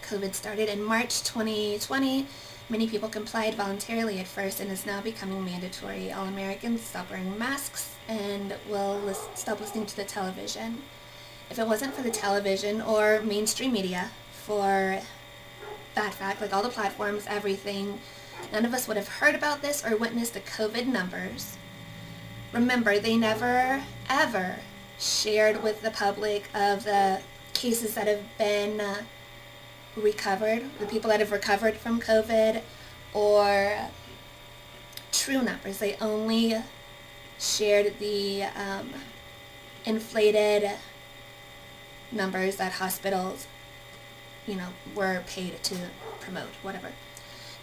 COVID 0.00 0.34
started 0.34 0.70
in 0.70 0.82
March 0.82 1.22
2020. 1.24 2.26
Many 2.70 2.86
people 2.86 3.08
complied 3.08 3.54
voluntarily 3.54 4.18
at 4.18 4.26
first 4.26 4.60
and 4.60 4.70
is 4.70 4.84
now 4.84 5.00
becoming 5.00 5.42
mandatory. 5.42 6.12
All 6.12 6.26
Americans 6.26 6.82
stop 6.82 7.08
wearing 7.08 7.38
masks 7.38 7.96
and 8.06 8.54
will 8.68 8.98
list, 8.98 9.38
stop 9.38 9.58
listening 9.58 9.86
to 9.86 9.96
the 9.96 10.04
television. 10.04 10.82
If 11.50 11.58
it 11.58 11.66
wasn't 11.66 11.94
for 11.94 12.02
the 12.02 12.10
television 12.10 12.82
or 12.82 13.22
mainstream 13.22 13.72
media, 13.72 14.10
for 14.32 15.00
that 15.94 16.12
fact, 16.12 16.42
like 16.42 16.52
all 16.52 16.62
the 16.62 16.68
platforms, 16.68 17.24
everything, 17.26 18.00
none 18.52 18.66
of 18.66 18.74
us 18.74 18.86
would 18.86 18.98
have 18.98 19.08
heard 19.08 19.34
about 19.34 19.62
this 19.62 19.82
or 19.82 19.96
witnessed 19.96 20.34
the 20.34 20.40
COVID 20.40 20.86
numbers. 20.86 21.56
Remember, 22.52 22.98
they 22.98 23.16
never, 23.16 23.82
ever 24.10 24.56
shared 24.98 25.62
with 25.62 25.80
the 25.80 25.90
public 25.90 26.44
of 26.54 26.84
the 26.84 27.22
cases 27.54 27.94
that 27.94 28.06
have 28.06 28.24
been 28.36 28.78
uh, 28.78 29.02
recovered, 29.98 30.64
the 30.78 30.86
people 30.86 31.10
that 31.10 31.20
have 31.20 31.32
recovered 31.32 31.76
from 31.76 32.00
COVID, 32.00 32.62
or 33.14 33.90
true 35.12 35.42
numbers. 35.42 35.78
They 35.78 35.96
only 36.00 36.56
shared 37.38 37.98
the 37.98 38.44
um, 38.44 38.90
inflated 39.84 40.70
numbers 42.10 42.56
that 42.56 42.72
hospitals, 42.72 43.46
you 44.46 44.56
know, 44.56 44.68
were 44.94 45.22
paid 45.26 45.62
to 45.64 45.76
promote, 46.20 46.48
whatever. 46.62 46.92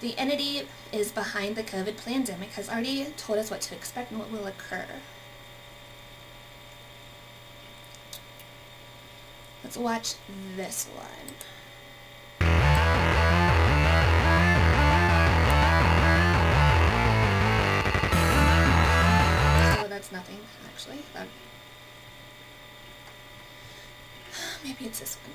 The 0.01 0.17
entity 0.17 0.67
is 0.91 1.11
behind 1.11 1.55
the 1.55 1.63
COVID 1.63 2.03
pandemic 2.03 2.51
has 2.51 2.69
already 2.69 3.05
told 3.17 3.39
us 3.39 3.49
what 3.49 3.61
to 3.61 3.75
expect 3.75 4.11
and 4.11 4.19
what 4.19 4.29
will 4.29 4.45
occur. 4.45 4.85
Let's 9.63 9.77
watch 9.77 10.15
this 10.55 10.87
one. 10.93 11.35
Maybe 24.63 24.85
it's 24.85 24.99
this 24.99 25.17
one. 25.23 25.33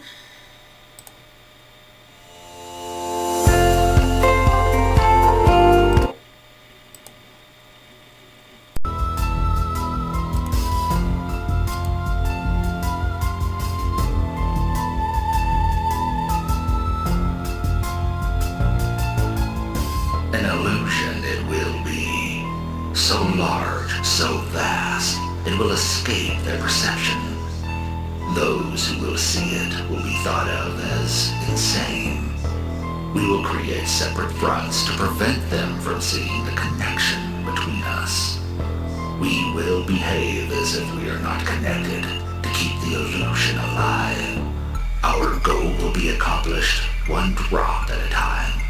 Will 45.61 45.93
be 45.93 46.09
accomplished 46.09 46.83
one 47.07 47.35
drop 47.35 47.91
at 47.91 48.07
a 48.07 48.11
time, 48.11 48.63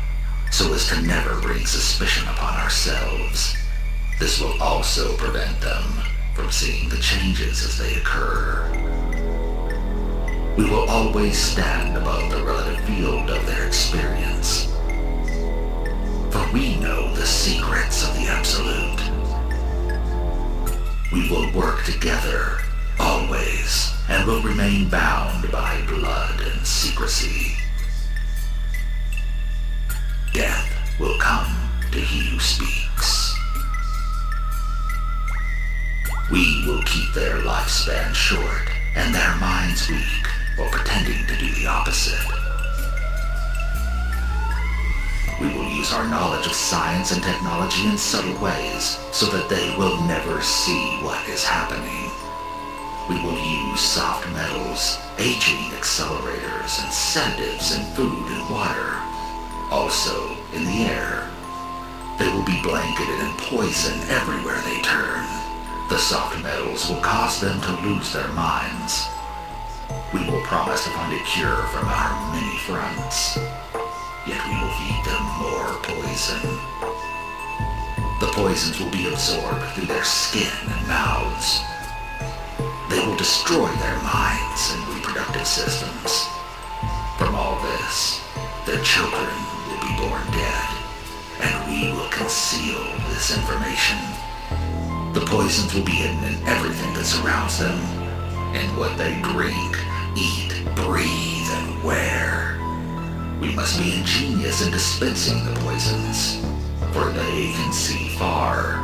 so 0.51 0.73
as 0.75 0.89
to 0.89 1.01
never 1.03 1.41
bring 1.41 1.65
suspicion 1.65 2.27
upon 2.29 2.59
ourselves. 2.59 3.57
This 4.19 4.41
will 4.41 4.61
also 4.61 5.17
prevent 5.17 5.61
them 5.61 5.85
from 6.35 6.51
seeing 6.51 6.89
the 6.89 6.99
changes 6.99 7.65
as 7.65 7.79
they 7.79 7.95
occur. 7.95 8.69
We 10.57 10.65
will 10.69 10.89
always 10.89 11.39
stand 11.39 11.97
above 11.97 12.29
the 12.31 12.45
relative 12.45 12.85
field 12.85 13.31
of 13.31 13.47
their 13.47 13.67
experience. 13.69 14.67
For 16.31 16.53
we 16.53 16.77
know 16.81 17.15
the 17.15 17.27
secrets 17.27 18.09
of 18.09 18.15
the 18.17 18.27
Absolute. 18.27 19.01
We 21.13 21.31
will 21.31 21.53
work 21.53 21.85
together, 21.85 22.59
always, 23.31 23.95
and 24.09 24.27
will 24.27 24.43
remain 24.43 24.89
bound 24.89 25.51
by 25.53 25.81
blood 25.87 26.41
and 26.41 26.67
secrecy. 26.67 27.57
Death 30.33 30.99
will 30.99 31.17
come 31.19 31.71
to 31.93 31.99
he 32.01 32.31
who 32.31 32.39
speaks. 32.41 33.37
We 36.31 36.65
will 36.67 36.83
keep 36.83 37.13
their 37.15 37.37
lifespan 37.39 38.15
short 38.15 38.69
and 38.97 39.15
their 39.15 39.37
minds 39.37 39.89
weak 39.89 40.27
while 40.57 40.71
pretending 40.71 41.27
to 41.27 41.37
do 41.37 41.53
the 41.55 41.67
opposite. 41.67 42.27
We 45.41 45.47
will 45.49 45.71
use 45.71 45.93
our 45.93 46.07
knowledge 46.07 46.47
of 46.47 46.53
science 46.53 47.13
and 47.13 47.23
technology 47.23 47.87
in 47.87 47.97
subtle 47.97 48.41
ways 48.43 48.99
so 49.13 49.27
that 49.27 49.49
they 49.49 49.75
will 49.79 50.03
never 50.03 50.43
see 50.43 50.99
what 51.03 51.27
is 51.29 51.45
happening. 51.45 52.11
We 53.11 53.21
will 53.25 53.43
use 53.43 53.81
soft 53.81 54.31
metals, 54.31 54.97
aging 55.19 55.75
accelerators, 55.75 56.79
and 56.79 56.93
sedatives 56.93 57.75
in 57.75 57.83
food 57.97 58.31
and 58.31 58.49
water. 58.49 59.03
Also, 59.69 60.37
in 60.55 60.65
the 60.65 60.87
air. 60.87 61.29
They 62.21 62.29
will 62.31 62.45
be 62.45 62.63
blanketed 62.63 63.19
in 63.19 63.33
poison 63.51 63.99
everywhere 64.11 64.63
they 64.63 64.81
turn. 64.83 65.27
The 65.89 65.99
soft 65.99 66.41
metals 66.41 66.89
will 66.89 67.01
cause 67.01 67.41
them 67.41 67.61
to 67.61 67.83
lose 67.83 68.13
their 68.13 68.29
minds. 68.29 69.09
We 70.15 70.21
will 70.31 70.43
promise 70.43 70.85
to 70.85 70.91
find 70.91 71.13
a 71.13 71.25
cure 71.25 71.67
from 71.75 71.89
our 71.89 72.33
many 72.33 72.59
fronts. 72.59 73.37
Yet 74.25 74.39
we 74.47 74.55
will 74.55 74.75
feed 74.79 75.03
them 75.03 75.25
more 75.43 75.75
poison. 75.83 76.47
The 78.21 78.31
poisons 78.39 78.79
will 78.79 78.93
be 78.93 79.09
absorbed 79.09 79.67
through 79.75 79.87
their 79.87 80.05
skin 80.05 80.53
and 80.63 80.87
mouths. 80.87 81.61
They 82.91 83.07
will 83.07 83.17
destroy 83.17 83.69
their 83.69 84.03
minds 84.03 84.75
and 84.75 84.95
reproductive 84.95 85.47
systems. 85.47 86.27
From 87.19 87.37
all 87.37 87.55
this, 87.63 88.21
their 88.67 88.83
children 88.83 89.31
will 89.69 89.79
be 89.79 89.95
born 89.97 90.27
dead, 90.35 90.69
and 91.39 91.55
we 91.71 91.93
will 91.93 92.11
conceal 92.11 92.83
this 93.15 93.31
information. 93.37 93.97
The 95.15 95.25
poisons 95.25 95.73
will 95.73 95.85
be 95.85 95.93
hidden 95.93 96.19
in 96.25 96.49
everything 96.49 96.93
that 96.95 97.05
surrounds 97.05 97.61
them, 97.61 97.79
in 98.57 98.67
what 98.77 98.99
they 98.99 99.15
drink, 99.23 99.79
eat, 100.17 100.51
breathe, 100.75 101.51
and 101.63 101.85
wear. 101.85 102.59
We 103.41 103.55
must 103.55 103.79
be 103.79 103.95
ingenious 103.95 104.67
in 104.67 104.73
dispensing 104.73 105.45
the 105.45 105.61
poisons, 105.61 106.45
for 106.93 107.05
they 107.13 107.53
can 107.55 107.73
see 107.73 108.09
far. 108.19 108.83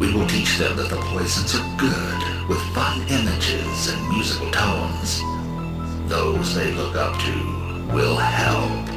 We 0.00 0.14
will 0.14 0.26
teach 0.26 0.56
them 0.56 0.78
that 0.78 0.88
the 0.88 0.96
poisons 0.96 1.54
are 1.54 1.76
good, 1.76 2.48
with 2.48 2.58
fun 2.74 3.06
images 3.08 3.88
and 3.92 4.08
musical 4.08 4.50
tones. 4.50 5.20
Those 6.08 6.54
they 6.54 6.72
look 6.72 6.96
up 6.96 7.20
to 7.20 7.86
will 7.92 8.16
help. 8.16 8.88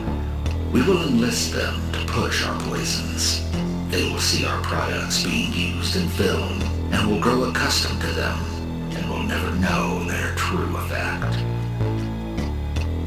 We 0.72 0.82
will 0.82 1.06
enlist 1.06 1.52
them 1.52 1.76
to 1.92 2.06
push 2.06 2.46
our 2.46 2.58
poisons. 2.62 3.44
They 3.92 4.10
will 4.10 4.22
see 4.22 4.46
our 4.46 4.62
products 4.62 5.26
being 5.26 5.52
used 5.52 5.98
in 5.98 6.08
film 6.08 6.62
and 6.94 7.12
will 7.12 7.20
grow 7.20 7.44
accustomed 7.50 8.00
to 8.00 8.08
them 8.08 8.40
and 8.96 9.10
will 9.10 9.24
never 9.24 9.54
know 9.58 10.06
their 10.06 10.34
true 10.36 10.74
effect. 10.78 11.36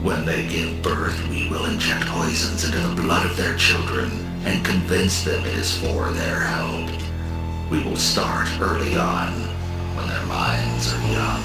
When 0.05 0.27
they 0.27 0.47
give 0.47 0.83
birth, 0.83 1.19
we 1.31 1.49
will 1.49 1.65
inject 1.65 2.05
poisons 2.09 2.63
into 2.63 2.79
the 2.79 3.03
blood 3.03 3.25
of 3.25 3.39
their 3.39 3.57
children 3.57 4.11
and 4.45 4.63
convince 4.67 5.25
them 5.25 5.43
it 5.47 5.55
is 5.55 5.79
for 5.79 6.13
their 6.13 6.41
help. 6.41 6.86
We 7.77 7.85
will 7.85 7.97
start 7.97 8.49
early 8.59 8.97
on, 8.97 9.33
when 9.97 10.09
their 10.09 10.25
minds 10.25 10.95
are 10.95 11.13
young. 11.13 11.43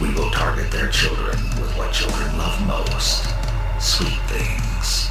We 0.00 0.12
will 0.12 0.28
target 0.32 0.68
their 0.72 0.88
children 0.88 1.38
with 1.60 1.70
what 1.78 1.92
children 1.92 2.36
love 2.36 2.66
most, 2.66 3.22
sweet 3.78 4.18
things. 4.26 5.06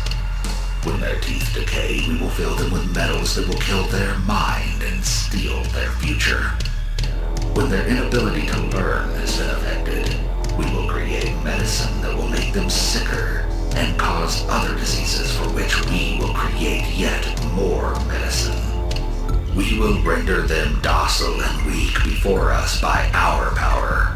When 0.84 0.99
their 0.99 1.17
teeth 1.21 1.49
decay, 1.53 2.06
we 2.10 2.17
will 2.17 2.29
fill 2.29 2.56
them 2.56 2.73
with 2.73 2.93
metals 2.93 3.36
that 3.36 3.47
will 3.47 3.62
kill 3.62 3.84
their 3.84 4.17
mind 4.19 4.84
and 4.84 5.01
steal 5.01 5.63
their 5.71 5.91
future. 5.91 6.51
When 7.53 7.69
their 7.69 7.88
inability 7.88 8.45
to 8.47 8.60
learn 8.63 9.12
has 9.15 9.38
been 9.38 9.49
affected, 9.49 10.13
we 10.58 10.65
will 10.75 10.89
create 10.89 11.41
medicine 11.41 12.01
that 12.01 12.17
will 12.17 12.27
make 12.27 12.51
them 12.51 12.69
We 19.74 19.80
will 19.80 20.04
render 20.04 20.44
them 20.44 20.78
docile 20.84 21.42
and 21.42 21.66
weak 21.66 21.96
before 22.04 22.52
us 22.52 22.80
by 22.80 23.10
our 23.16 23.56
power. 23.56 24.16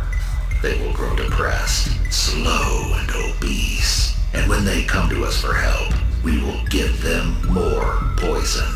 They 0.62 0.80
will 0.80 0.93
grow 0.93 1.15
depressed, 1.15 1.89
slow, 2.13 2.93
and 2.93 3.10
obese. 3.10 4.15
And 4.36 4.48
when 4.48 4.65
they 4.65 4.84
come 4.84 5.10
to 5.10 5.24
us 5.24 5.41
for 5.41 5.56
help, 5.56 5.93
we 6.24 6.39
will 6.43 6.63
give 6.70 7.02
them 7.02 7.41
more 7.52 7.98
poison. 8.17 8.72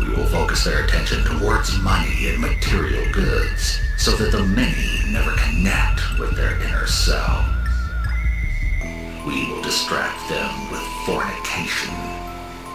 We 0.00 0.08
will 0.08 0.28
focus 0.28 0.64
their 0.64 0.82
attention 0.82 1.22
towards 1.24 1.78
money 1.80 2.30
and 2.30 2.40
material 2.40 3.12
goods, 3.12 3.80
so 3.98 4.12
that 4.12 4.32
the 4.32 4.44
many 4.44 5.12
never 5.12 5.36
connect 5.36 6.18
with 6.18 6.36
their 6.36 6.58
inner 6.62 6.86
self. 6.86 7.44
We 9.26 9.46
will 9.46 9.60
distract 9.60 10.26
them 10.30 10.70
with 10.72 10.82
fornication, 11.04 11.92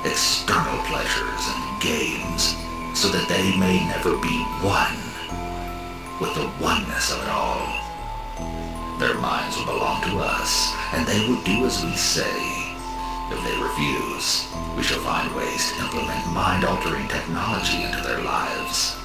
external 0.05 0.77
pleasures, 0.85 1.47
and 1.47 1.68
games, 1.79 2.55
so 2.93 3.07
that 3.09 3.27
they 3.27 3.55
may 3.57 3.85
never 3.87 4.17
be 4.17 4.43
one 4.61 4.99
with 6.19 6.35
the 6.35 6.51
oneness 6.63 7.11
of 7.11 7.23
it 7.23 7.29
all. 7.29 7.65
Their 8.99 9.15
minds 9.15 9.55
will 9.57 9.65
belong 9.65 10.03
to 10.03 10.19
us, 10.19 10.73
and 10.93 11.07
they 11.07 11.27
will 11.27 11.41
do 11.43 11.65
as 11.65 11.83
we 11.83 11.95
say. 11.95 12.59
If 13.31 13.39
they 13.43 13.61
refuse, 13.61 14.47
we 14.75 14.83
shall 14.83 14.99
find 14.99 15.33
ways 15.35 15.71
to 15.71 15.83
implement 15.83 16.33
mind-altering 16.33 17.07
technology 17.07 17.83
into 17.83 18.01
their 18.01 18.21
lives. 18.21 18.97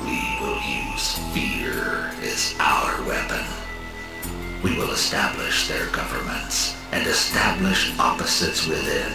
We 0.00 0.18
will 0.40 0.60
use 0.62 1.18
fear 1.32 2.10
as 2.22 2.54
our 2.58 3.02
weapon. 3.06 3.44
We 4.64 4.76
will 4.76 4.90
establish 4.90 5.68
their 5.68 5.86
governments 5.90 6.74
and 6.90 7.06
establish 7.06 7.96
opposites 7.98 8.66
within. 8.66 9.12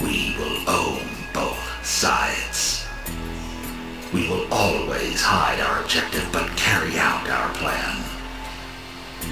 We 0.00 0.34
will 0.38 0.68
own 0.68 1.15
sides. 1.86 2.84
We 4.12 4.28
will 4.28 4.52
always 4.52 5.22
hide 5.22 5.60
our 5.60 5.82
objective 5.82 6.28
but 6.32 6.56
carry 6.56 6.98
out 6.98 7.28
our 7.30 7.54
plan. 7.54 8.02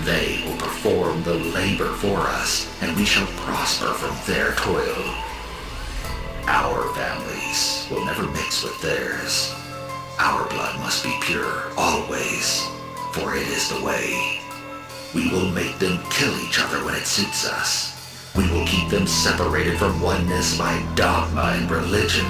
They 0.04 0.42
will 0.46 0.56
perform 0.58 1.22
the 1.24 1.34
labor 1.34 1.92
for 1.94 2.18
us, 2.18 2.70
and 2.80 2.96
we 2.96 3.04
shall 3.04 3.26
prosper 3.42 3.92
from 3.94 4.14
their 4.26 4.52
toil. 4.54 5.02
Our 6.46 6.94
families 6.94 7.88
will 7.90 8.04
never 8.04 8.26
mix 8.28 8.62
with 8.62 8.80
theirs. 8.80 9.52
Our 10.18 10.48
blood 10.48 10.78
must 10.78 11.02
be 11.02 11.16
pure, 11.22 11.72
always, 11.76 12.62
for 13.12 13.36
it 13.36 13.48
is 13.48 13.68
the 13.68 13.84
way. 13.84 14.40
We 15.12 15.28
will 15.30 15.50
make 15.50 15.78
them 15.78 15.98
kill 16.10 16.38
each 16.40 16.60
other 16.60 16.84
when 16.84 16.94
it 16.94 17.06
suits 17.06 17.48
us. 17.48 17.93
We 18.36 18.50
will 18.50 18.66
keep 18.66 18.88
them 18.88 19.06
separated 19.06 19.78
from 19.78 20.00
oneness 20.00 20.58
by 20.58 20.84
dogma 20.96 21.54
and 21.56 21.70
religion. 21.70 22.26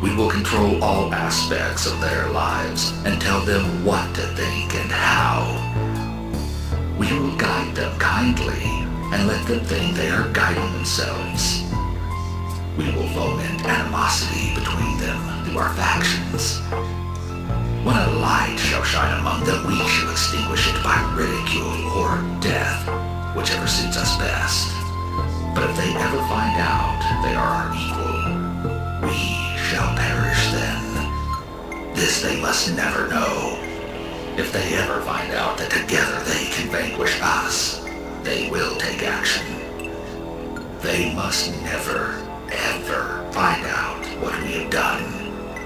We 0.00 0.16
will 0.16 0.30
control 0.30 0.82
all 0.82 1.12
aspects 1.12 1.86
of 1.86 2.00
their 2.00 2.30
lives 2.30 2.92
and 3.04 3.20
tell 3.20 3.40
them 3.42 3.84
what 3.84 4.14
to 4.14 4.22
think 4.34 4.74
and 4.74 4.90
how. 4.90 5.44
We 6.98 7.12
will 7.12 7.36
guide 7.36 7.74
them 7.76 7.98
kindly 7.98 8.64
and 9.12 9.28
let 9.28 9.46
them 9.46 9.60
think 9.60 9.94
they 9.94 10.08
are 10.08 10.32
guiding 10.32 10.72
themselves. 10.72 11.62
We 12.78 12.86
will 12.96 13.08
foment 13.12 13.62
animosity 13.66 14.54
between 14.54 14.96
them 15.00 15.44
through 15.44 15.58
our 15.58 15.74
factions. 15.74 16.60
When 17.84 17.96
a 17.96 18.10
light 18.20 18.56
shall 18.58 18.84
shine 18.84 19.20
among 19.20 19.44
them, 19.44 19.66
we 19.66 19.76
shall 19.86 20.10
extinguish 20.10 20.66
it 20.68 20.82
by 20.82 20.96
ridicule 21.14 21.92
or 21.92 22.16
death, 22.40 22.99
whichever 23.34 23.66
suits 23.66 23.96
us 23.96 24.16
best. 24.18 24.68
But 25.54 25.68
if 25.68 25.76
they 25.76 25.94
ever 25.94 26.18
find 26.28 26.56
out 26.58 27.00
they 27.22 27.34
are 27.34 27.52
our 27.60 27.70
equal, 27.74 29.08
we 29.08 29.18
shall 29.58 29.94
perish 29.96 30.50
then. 30.52 31.94
This 31.94 32.22
they 32.22 32.40
must 32.40 32.74
never 32.76 33.08
know. 33.08 33.58
If 34.36 34.52
they 34.52 34.74
ever 34.74 35.00
find 35.02 35.32
out 35.32 35.58
that 35.58 35.70
together 35.70 36.18
they 36.24 36.46
can 36.50 36.70
vanquish 36.70 37.18
us, 37.20 37.84
they 38.22 38.48
will 38.50 38.76
take 38.76 39.02
action. 39.02 39.46
They 40.80 41.14
must 41.14 41.52
never, 41.62 42.14
ever 42.50 43.28
find 43.32 43.66
out 43.66 44.04
what 44.22 44.40
we 44.42 44.52
have 44.52 44.70
done. 44.70 45.02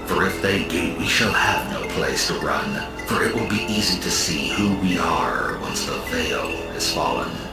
For 0.07 0.25
if 0.25 0.41
they 0.41 0.67
do, 0.67 0.95
we 0.99 1.07
shall 1.07 1.31
have 1.31 1.71
no 1.71 1.87
place 1.95 2.27
to 2.27 2.33
run, 2.39 2.91
for 3.07 3.23
it 3.23 3.33
will 3.33 3.49
be 3.49 3.65
easy 3.69 3.99
to 4.01 4.11
see 4.11 4.49
who 4.49 4.75
we 4.79 4.97
are 4.99 5.57
once 5.61 5.85
the 5.85 5.97
veil 6.09 6.49
is 6.75 6.93
fallen. 6.93 7.44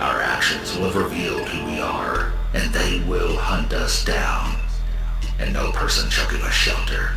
Our 0.00 0.22
actions 0.22 0.74
will 0.74 0.84
have 0.84 0.96
revealed 0.96 1.46
who 1.46 1.66
we 1.66 1.78
are, 1.78 2.32
and 2.54 2.72
they 2.72 3.00
will 3.06 3.36
hunt 3.36 3.74
us 3.74 4.02
down, 4.02 4.56
and 5.38 5.52
no 5.52 5.72
person 5.72 6.08
shall 6.08 6.30
give 6.30 6.42
us 6.42 6.54
shelter. 6.54 7.10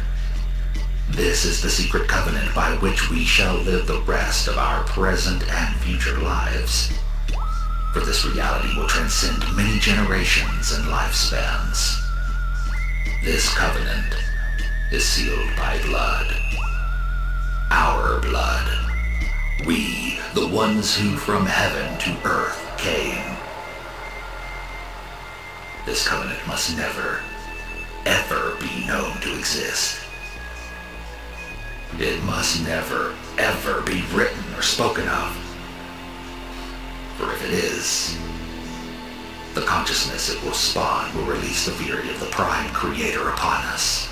This 1.10 1.46
is 1.46 1.62
the 1.62 1.70
secret 1.70 2.10
covenant 2.10 2.54
by 2.54 2.76
which 2.82 3.10
we 3.10 3.24
shall 3.24 3.56
live 3.56 3.88
the 3.88 4.02
rest 4.02 4.50
of 4.50 4.58
our 4.58 4.84
present 4.84 5.50
and 5.50 5.76
future 5.78 6.18
lives. 6.18 6.92
For 7.94 8.02
this 8.02 8.26
reality 8.26 8.76
will 8.76 8.90
transcend 8.90 9.40
many 9.56 9.80
generations 9.80 10.74
and 10.74 10.84
lifespans. 10.84 12.04
This 13.24 13.54
covenant 13.54 14.14
is 14.92 15.06
sealed 15.06 15.56
by 15.56 15.80
blood. 15.84 16.36
Our 17.72 18.20
blood. 18.20 18.68
We, 19.66 20.20
the 20.34 20.50
ones 20.50 20.98
who 20.98 21.16
from 21.16 21.46
heaven 21.46 21.98
to 22.00 22.28
earth 22.28 22.63
came. 22.84 23.24
This 25.86 26.06
covenant 26.06 26.46
must 26.46 26.76
never, 26.76 27.22
ever 28.06 28.58
be 28.60 28.86
known 28.86 29.16
to 29.22 29.38
exist. 29.38 30.02
It 31.98 32.22
must 32.24 32.62
never, 32.66 33.16
ever 33.38 33.82
be 33.84 34.04
written 34.12 34.44
or 34.58 34.62
spoken 34.62 35.08
of. 35.08 35.32
For 37.16 37.32
if 37.32 37.46
it 37.46 37.54
is, 37.54 38.18
the 39.54 39.62
consciousness 39.62 40.30
it 40.30 40.44
will 40.44 40.52
spawn 40.52 41.16
will 41.16 41.26
release 41.26 41.66
the 41.66 41.72
fury 41.72 42.10
of 42.10 42.20
the 42.20 42.26
Prime 42.28 42.70
Creator 42.74 43.30
upon 43.30 43.64
us. 43.66 44.10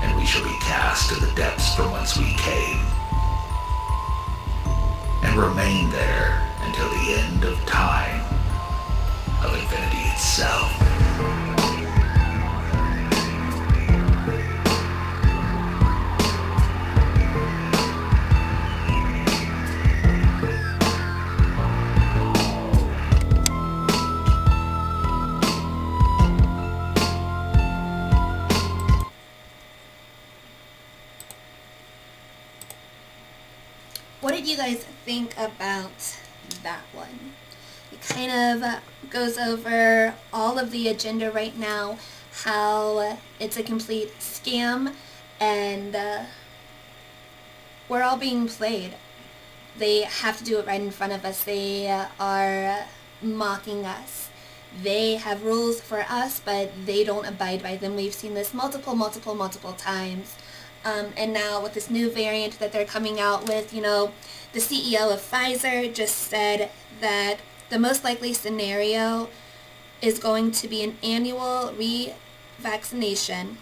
And 0.00 0.16
we 0.18 0.24
shall 0.24 0.44
be 0.44 0.56
cast 0.62 1.10
to 1.10 1.20
the 1.20 1.34
depths 1.34 1.74
from 1.74 1.92
whence 1.92 2.16
we 2.16 2.32
came. 2.38 2.80
And 5.24 5.38
remain 5.38 5.90
there 5.90 6.51
until 6.64 6.88
the 6.88 7.14
end 7.18 7.44
of 7.44 7.58
time 7.66 8.20
of 9.44 9.54
infinity 9.54 10.08
itself. 10.10 10.70
What 34.20 34.34
did 34.36 34.46
you 34.46 34.56
guys 34.56 34.84
think 35.04 35.36
about 35.36 35.90
kind 38.12 38.62
of 38.62 38.82
goes 39.10 39.38
over 39.38 40.14
all 40.32 40.58
of 40.58 40.70
the 40.70 40.88
agenda 40.88 41.30
right 41.30 41.58
now, 41.58 41.96
how 42.44 43.18
it's 43.40 43.56
a 43.56 43.62
complete 43.62 44.12
scam, 44.18 44.94
and 45.40 45.96
uh, 45.96 46.24
we're 47.88 48.02
all 48.02 48.18
being 48.18 48.46
played. 48.48 48.94
They 49.78 50.02
have 50.02 50.36
to 50.38 50.44
do 50.44 50.58
it 50.58 50.66
right 50.66 50.80
in 50.80 50.90
front 50.90 51.14
of 51.14 51.24
us. 51.24 51.44
They 51.44 51.88
uh, 51.88 52.06
are 52.20 52.84
mocking 53.22 53.86
us. 53.86 54.28
They 54.82 55.14
have 55.14 55.42
rules 55.42 55.80
for 55.80 56.04
us, 56.08 56.40
but 56.40 56.70
they 56.84 57.04
don't 57.04 57.26
abide 57.26 57.62
by 57.62 57.76
them. 57.76 57.96
We've 57.96 58.12
seen 58.12 58.34
this 58.34 58.52
multiple, 58.52 58.94
multiple, 58.94 59.34
multiple 59.34 59.72
times. 59.72 60.36
Um, 60.84 61.06
and 61.16 61.32
now 61.32 61.62
with 61.62 61.74
this 61.74 61.88
new 61.88 62.10
variant 62.10 62.58
that 62.58 62.72
they're 62.72 62.84
coming 62.84 63.20
out 63.20 63.48
with, 63.48 63.72
you 63.72 63.80
know, 63.80 64.12
the 64.52 64.60
CEO 64.60 65.12
of 65.12 65.20
Pfizer 65.20 65.92
just 65.94 66.16
said 66.16 66.70
that 67.00 67.38
the 67.72 67.78
most 67.78 68.04
likely 68.04 68.34
scenario 68.34 69.30
is 70.02 70.18
going 70.18 70.50
to 70.50 70.68
be 70.68 70.82
an 70.82 70.94
annual 71.02 71.72
revaccination 71.74 73.56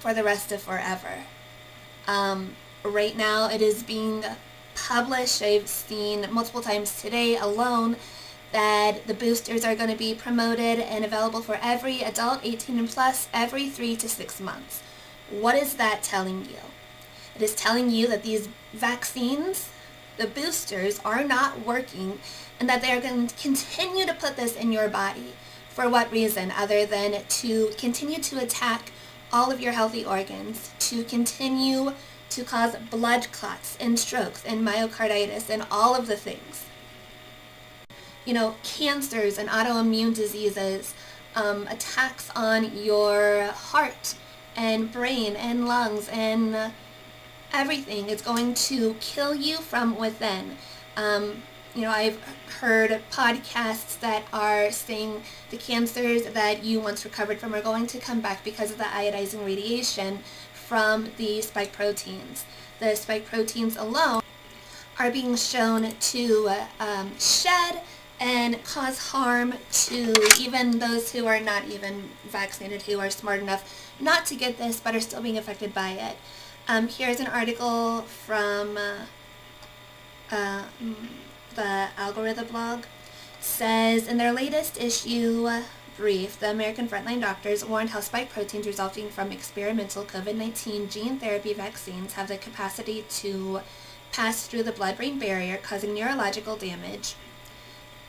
for 0.00 0.12
the 0.12 0.24
rest 0.24 0.50
of 0.50 0.60
forever. 0.60 1.26
Um, 2.08 2.56
right 2.82 3.16
now 3.16 3.48
it 3.48 3.62
is 3.62 3.84
being 3.84 4.24
published. 4.74 5.40
I've 5.42 5.68
seen 5.68 6.26
multiple 6.32 6.60
times 6.60 7.00
today 7.00 7.36
alone 7.36 7.94
that 8.50 9.06
the 9.06 9.14
boosters 9.14 9.64
are 9.64 9.76
going 9.76 9.90
to 9.90 9.96
be 9.96 10.12
promoted 10.12 10.80
and 10.80 11.04
available 11.04 11.42
for 11.42 11.56
every 11.62 12.02
adult 12.02 12.40
18 12.42 12.80
and 12.80 12.88
plus 12.88 13.28
every 13.32 13.68
three 13.68 13.94
to 13.94 14.08
six 14.08 14.40
months. 14.40 14.82
What 15.30 15.54
is 15.54 15.74
that 15.74 16.02
telling 16.02 16.46
you? 16.46 16.58
It 17.36 17.42
is 17.42 17.54
telling 17.54 17.90
you 17.90 18.08
that 18.08 18.24
these 18.24 18.48
vaccines, 18.72 19.68
the 20.20 20.26
boosters, 20.26 21.00
are 21.04 21.24
not 21.24 21.64
working 21.66 22.18
and 22.60 22.68
that 22.68 22.82
they 22.82 22.92
are 22.92 23.00
going 23.00 23.26
to 23.26 23.34
continue 23.36 24.04
to 24.04 24.14
put 24.14 24.36
this 24.36 24.54
in 24.54 24.70
your 24.70 24.88
body. 24.88 25.32
For 25.70 25.88
what 25.88 26.12
reason 26.12 26.50
other 26.50 26.84
than 26.84 27.24
to 27.24 27.70
continue 27.78 28.20
to 28.20 28.38
attack 28.38 28.92
all 29.32 29.50
of 29.50 29.60
your 29.60 29.72
healthy 29.72 30.04
organs, 30.04 30.70
to 30.80 31.04
continue 31.04 31.92
to 32.28 32.44
cause 32.44 32.76
blood 32.90 33.28
clots 33.32 33.78
and 33.80 33.98
strokes 33.98 34.44
and 34.44 34.66
myocarditis 34.66 35.48
and 35.48 35.66
all 35.70 35.94
of 35.94 36.06
the 36.06 36.16
things. 36.16 36.66
You 38.26 38.34
know, 38.34 38.56
cancers 38.62 39.38
and 39.38 39.48
autoimmune 39.48 40.14
diseases, 40.14 40.92
um, 41.34 41.66
attacks 41.68 42.30
on 42.36 42.76
your 42.76 43.46
heart, 43.46 44.16
and 44.56 44.92
brain 44.92 45.36
and 45.36 45.66
lungs 45.66 46.08
and 46.08 46.72
everything. 47.52 48.08
It's 48.08 48.22
going 48.22 48.54
to 48.54 48.94
kill 49.00 49.34
you 49.34 49.56
from 49.56 49.96
within. 49.96 50.56
Um, 50.96 51.42
you 51.74 51.82
know, 51.82 51.90
I've 51.90 52.20
heard 52.60 53.00
podcasts 53.10 53.98
that 54.00 54.24
are 54.32 54.70
saying 54.70 55.22
the 55.50 55.56
cancers 55.56 56.24
that 56.24 56.64
you 56.64 56.80
once 56.80 57.04
recovered 57.04 57.38
from 57.38 57.54
are 57.54 57.62
going 57.62 57.86
to 57.88 57.98
come 57.98 58.20
back 58.20 58.42
because 58.42 58.72
of 58.72 58.78
the 58.78 58.84
ionizing 58.84 59.44
radiation 59.44 60.20
from 60.52 61.10
the 61.16 61.40
spike 61.42 61.72
proteins. 61.72 62.44
The 62.80 62.96
spike 62.96 63.26
proteins 63.26 63.76
alone 63.76 64.22
are 64.98 65.10
being 65.10 65.36
shown 65.36 65.92
to 65.92 66.50
um, 66.78 67.12
shed 67.18 67.80
and 68.20 68.62
cause 68.64 68.98
harm 68.98 69.54
to 69.72 70.14
even 70.38 70.78
those 70.78 71.12
who 71.12 71.26
are 71.26 71.40
not 71.40 71.66
even 71.68 72.10
vaccinated, 72.28 72.82
who 72.82 72.98
are 73.00 73.10
smart 73.10 73.40
enough 73.40 73.92
not 73.98 74.26
to 74.26 74.34
get 74.34 74.58
this 74.58 74.78
but 74.80 74.94
are 74.94 75.00
still 75.00 75.22
being 75.22 75.38
affected 75.38 75.72
by 75.72 75.90
it. 75.90 76.16
Um, 76.70 76.86
here's 76.86 77.18
an 77.18 77.26
article 77.26 78.02
from 78.02 78.76
uh, 78.76 79.06
uh, 80.30 80.62
the 81.56 81.88
Algorithm 81.98 82.46
blog. 82.46 82.84
says 83.40 84.06
in 84.06 84.18
their 84.18 84.32
latest 84.32 84.80
issue 84.80 85.50
brief, 85.96 86.38
the 86.38 86.48
American 86.48 86.86
Frontline 86.86 87.22
Doctors 87.22 87.64
warned 87.64 87.90
how 87.90 87.98
spike 87.98 88.30
proteins 88.30 88.68
resulting 88.68 89.08
from 89.08 89.32
experimental 89.32 90.04
COVID-19 90.04 90.88
gene 90.88 91.18
therapy 91.18 91.52
vaccines 91.52 92.12
have 92.12 92.28
the 92.28 92.38
capacity 92.38 93.04
to 93.18 93.62
pass 94.12 94.46
through 94.46 94.62
the 94.62 94.70
blood-brain 94.70 95.18
barrier, 95.18 95.56
causing 95.56 95.92
neurological 95.92 96.54
damage, 96.54 97.16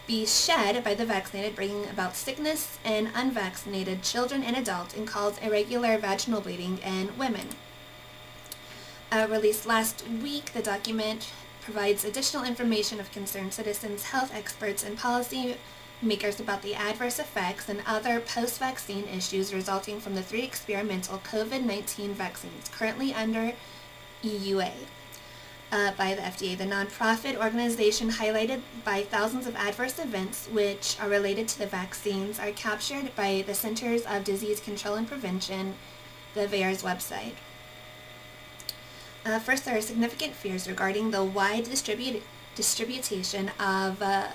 be 0.06 0.24
shed 0.24 0.84
by 0.84 0.94
the 0.94 1.04
vaccinated, 1.04 1.56
bringing 1.56 1.90
about 1.90 2.16
sickness 2.16 2.78
in 2.86 3.10
unvaccinated 3.16 4.04
children 4.04 4.44
and 4.44 4.56
adults, 4.56 4.94
and 4.94 5.08
cause 5.08 5.40
irregular 5.40 5.98
vaginal 5.98 6.42
bleeding 6.42 6.78
in 6.86 7.18
women. 7.18 7.48
Uh, 9.12 9.28
released 9.30 9.66
last 9.66 10.08
week, 10.24 10.54
the 10.54 10.62
document 10.62 11.32
provides 11.62 12.06
additional 12.06 12.46
information 12.46 13.00
of 13.00 13.12
concerned 13.12 13.54
citizens, 13.54 14.04
health 14.04 14.34
experts, 14.34 14.84
and 14.84 14.98
policy 14.98 15.58
makers 16.02 16.40
about 16.40 16.62
the 16.62 16.74
adverse 16.74 17.20
effects 17.20 17.70
and 17.70 17.84
other 17.86 18.20
post-vaccine 18.20 19.06
issues 19.10 19.54
resulting 19.54 20.00
from 20.00 20.16
the 20.16 20.24
three 20.24 20.44
experimental 20.44 21.20
COVID-19 21.20 22.14
vaccines 22.14 22.70
currently 22.70 23.14
under 23.14 23.54
EUA. 24.24 24.72
uh, 25.72 25.92
by 25.98 26.14
the 26.14 26.22
FDA. 26.22 26.58
The 26.58 26.66
nonprofit 26.66 27.38
organization 27.38 28.10
highlighted 28.10 28.62
by 28.84 29.04
thousands 29.04 29.48
of 29.48 29.56
adverse 29.56 30.00
events 30.00 30.48
which 30.52 30.98
are 31.00 31.10
related 31.10 31.48
to 31.50 31.60
the 31.60 31.66
vaccines 31.66 32.40
are 32.40 32.52
captured 32.52 33.16
by 33.16 33.44
the 33.46 33.54
Centers 33.54 34.04
of 34.04 34.24
Disease 34.24 34.60
Control 34.60 34.96
and 34.96 35.08
Prevention, 35.08 35.76
the 36.34 36.48
VAERS 36.48 36.84
website. 36.84 37.36
Uh, 39.24 39.38
first, 39.38 39.66
there 39.66 39.78
are 39.78 39.82
significant 39.82 40.34
fears 40.34 40.68
regarding 40.68 41.12
the 41.12 41.24
wide 41.24 41.66
distribu- 41.66 42.22
distribution 42.56 43.50
of 43.60 44.02
uh, 44.02 44.28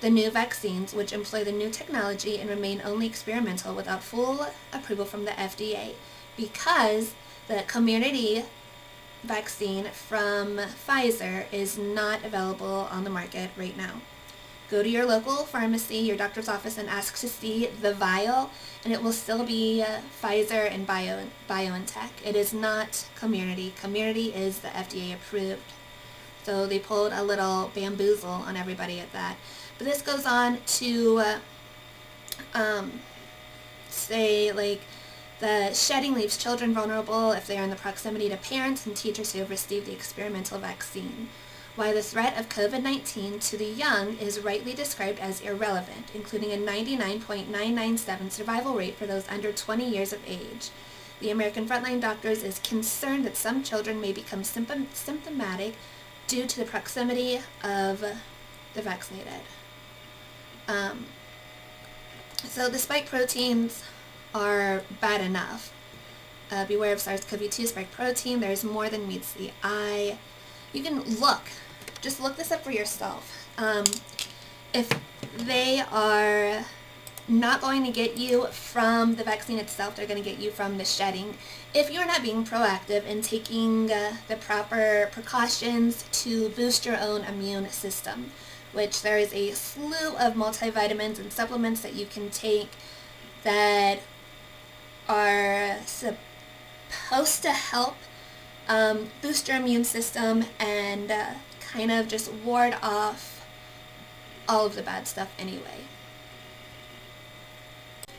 the 0.00 0.08
new 0.08 0.30
vaccines, 0.30 0.94
which 0.94 1.12
employ 1.12 1.44
the 1.44 1.52
new 1.52 1.70
technology 1.70 2.38
and 2.38 2.48
remain 2.48 2.80
only 2.84 3.06
experimental 3.06 3.74
without 3.74 4.02
full 4.02 4.46
approval 4.72 5.04
from 5.04 5.26
the 5.26 5.32
FDA, 5.32 5.94
because 6.36 7.14
the 7.46 7.64
Comirnaty 7.66 8.44
vaccine 9.22 9.84
from 9.86 10.56
Pfizer 10.56 11.44
is 11.52 11.76
not 11.76 12.24
available 12.24 12.88
on 12.90 13.04
the 13.04 13.10
market 13.10 13.50
right 13.56 13.76
now. 13.76 14.00
Go 14.74 14.82
to 14.82 14.88
your 14.88 15.06
local 15.06 15.44
pharmacy, 15.44 15.98
your 15.98 16.16
doctor's 16.16 16.48
office, 16.48 16.78
and 16.78 16.88
ask 16.88 17.16
to 17.18 17.28
see 17.28 17.68
the 17.80 17.94
vial, 17.94 18.50
and 18.82 18.92
it 18.92 19.00
will 19.00 19.12
still 19.12 19.44
be 19.44 19.82
uh, 19.82 20.00
Pfizer 20.20 20.68
and 20.68 20.84
Bio, 20.84 21.22
BioNTech. 21.48 22.10
It 22.24 22.34
is 22.34 22.52
not 22.52 23.06
Comirnaty. 23.16 23.70
Comirnaty 23.74 24.34
is 24.34 24.58
the 24.58 24.68
FDA 24.70 25.14
approved. 25.14 25.62
So 26.42 26.66
they 26.66 26.80
pulled 26.80 27.12
a 27.12 27.22
little 27.22 27.70
bamboozle 27.72 28.28
on 28.28 28.56
everybody 28.56 28.98
at 28.98 29.12
that. 29.12 29.36
But 29.78 29.86
this 29.86 30.02
goes 30.02 30.26
on 30.26 30.58
to 30.66 31.18
uh, 31.18 31.38
um, 32.52 32.98
say, 33.90 34.50
like, 34.50 34.80
the 35.38 35.72
shedding 35.72 36.14
leaves 36.14 36.36
children 36.36 36.74
vulnerable 36.74 37.30
if 37.30 37.46
they 37.46 37.58
are 37.58 37.62
in 37.62 37.70
the 37.70 37.76
proximity 37.76 38.28
to 38.28 38.36
parents 38.36 38.86
and 38.86 38.96
teachers 38.96 39.34
who 39.34 39.38
have 39.38 39.50
received 39.50 39.86
the 39.86 39.92
experimental 39.92 40.58
vaccine. 40.58 41.28
Why 41.76 41.92
the 41.92 42.02
threat 42.02 42.38
of 42.38 42.48
COVID-19 42.48 43.40
to 43.50 43.56
the 43.56 43.64
young 43.64 44.16
is 44.18 44.38
rightly 44.38 44.74
described 44.74 45.18
as 45.18 45.40
irrelevant, 45.40 46.06
including 46.14 46.52
a 46.52 46.56
99.997 46.56 48.30
survival 48.30 48.74
rate 48.74 48.96
for 48.96 49.06
those 49.06 49.28
under 49.28 49.50
20 49.52 49.84
years 49.84 50.12
of 50.12 50.20
age. 50.24 50.70
The 51.18 51.30
American 51.30 51.66
Frontline 51.66 52.00
Doctors 52.00 52.44
is 52.44 52.60
concerned 52.60 53.24
that 53.24 53.36
some 53.36 53.64
children 53.64 54.00
may 54.00 54.12
become 54.12 54.44
symptomatic 54.44 55.74
due 56.28 56.46
to 56.46 56.60
the 56.60 56.64
proximity 56.64 57.40
of 57.64 58.04
the 58.74 58.82
vaccinated. 58.82 59.42
Um, 60.68 61.06
so 62.44 62.68
the 62.68 62.78
spike 62.78 63.06
proteins 63.06 63.82
are 64.32 64.82
bad 65.00 65.20
enough. 65.20 65.72
Uh, 66.52 66.64
beware 66.66 66.92
of 66.92 67.00
SARS-CoV-2 67.00 67.66
spike 67.66 67.90
protein. 67.90 68.38
There's 68.38 68.62
more 68.62 68.88
than 68.88 69.08
meets 69.08 69.32
the 69.32 69.50
eye. 69.64 70.18
You 70.72 70.82
can 70.84 71.02
look. 71.18 71.42
Just 72.04 72.20
look 72.20 72.36
this 72.36 72.52
up 72.52 72.62
for 72.62 72.70
yourself. 72.70 73.48
Um, 73.56 73.84
if 74.74 74.90
they 75.38 75.80
are 75.90 76.62
not 77.26 77.62
going 77.62 77.82
to 77.82 77.90
get 77.90 78.18
you 78.18 78.44
from 78.48 79.14
the 79.14 79.24
vaccine 79.24 79.58
itself, 79.58 79.96
they're 79.96 80.06
going 80.06 80.22
to 80.22 80.30
get 80.30 80.38
you 80.38 80.50
from 80.50 80.76
the 80.76 80.84
shedding. 80.84 81.38
If 81.72 81.90
you're 81.90 82.04
not 82.04 82.22
being 82.22 82.44
proactive 82.44 83.10
and 83.10 83.24
taking 83.24 83.90
uh, 83.90 84.16
the 84.28 84.36
proper 84.36 85.08
precautions 85.12 86.04
to 86.24 86.50
boost 86.50 86.84
your 86.84 87.00
own 87.00 87.22
immune 87.22 87.70
system, 87.70 88.32
which 88.74 89.00
there 89.00 89.16
is 89.16 89.32
a 89.32 89.52
slew 89.52 90.14
of 90.18 90.34
multivitamins 90.34 91.18
and 91.18 91.32
supplements 91.32 91.80
that 91.80 91.94
you 91.94 92.04
can 92.04 92.28
take 92.28 92.68
that 93.44 94.00
are 95.08 95.78
supposed 95.86 97.40
to 97.44 97.50
help 97.50 97.96
um, 98.68 99.08
boost 99.22 99.48
your 99.48 99.56
immune 99.56 99.84
system 99.84 100.44
and 100.60 101.10
uh, 101.10 101.30
kind 101.74 101.90
of 101.90 102.06
just 102.06 102.32
ward 102.32 102.76
off 102.82 103.44
all 104.48 104.64
of 104.64 104.76
the 104.76 104.82
bad 104.82 105.08
stuff 105.08 105.28
anyway. 105.38 105.80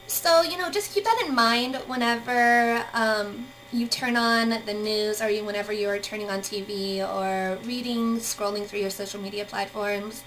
So, 0.07 0.41
you 0.41 0.57
know, 0.57 0.69
just 0.69 0.93
keep 0.93 1.05
that 1.05 1.23
in 1.25 1.33
mind 1.33 1.75
whenever 1.87 2.85
um, 2.93 3.47
you 3.71 3.87
turn 3.87 4.17
on 4.17 4.49
the 4.65 4.73
news 4.73 5.21
or 5.21 5.29
you, 5.29 5.45
whenever 5.45 5.71
you're 5.71 5.99
turning 5.99 6.29
on 6.29 6.39
TV 6.39 6.99
or 6.99 7.57
reading, 7.65 8.17
scrolling 8.17 8.65
through 8.65 8.79
your 8.79 8.89
social 8.89 9.21
media 9.21 9.45
platforms. 9.45 10.23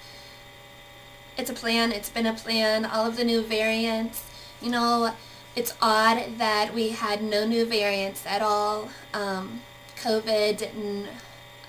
It's 1.37 1.49
a 1.49 1.53
plan. 1.53 1.91
It's 1.91 2.09
been 2.09 2.25
a 2.25 2.33
plan. 2.33 2.83
All 2.83 3.05
of 3.05 3.15
the 3.15 3.23
new 3.23 3.41
variants. 3.41 4.25
You 4.61 4.71
know, 4.71 5.13
it's 5.55 5.73
odd 5.81 6.37
that 6.37 6.73
we 6.73 6.89
had 6.89 7.21
no 7.21 7.45
new 7.45 7.65
variants 7.65 8.25
at 8.25 8.41
all. 8.41 8.89
Um, 9.13 9.61
COVID 9.97 10.57
didn't 10.57 11.07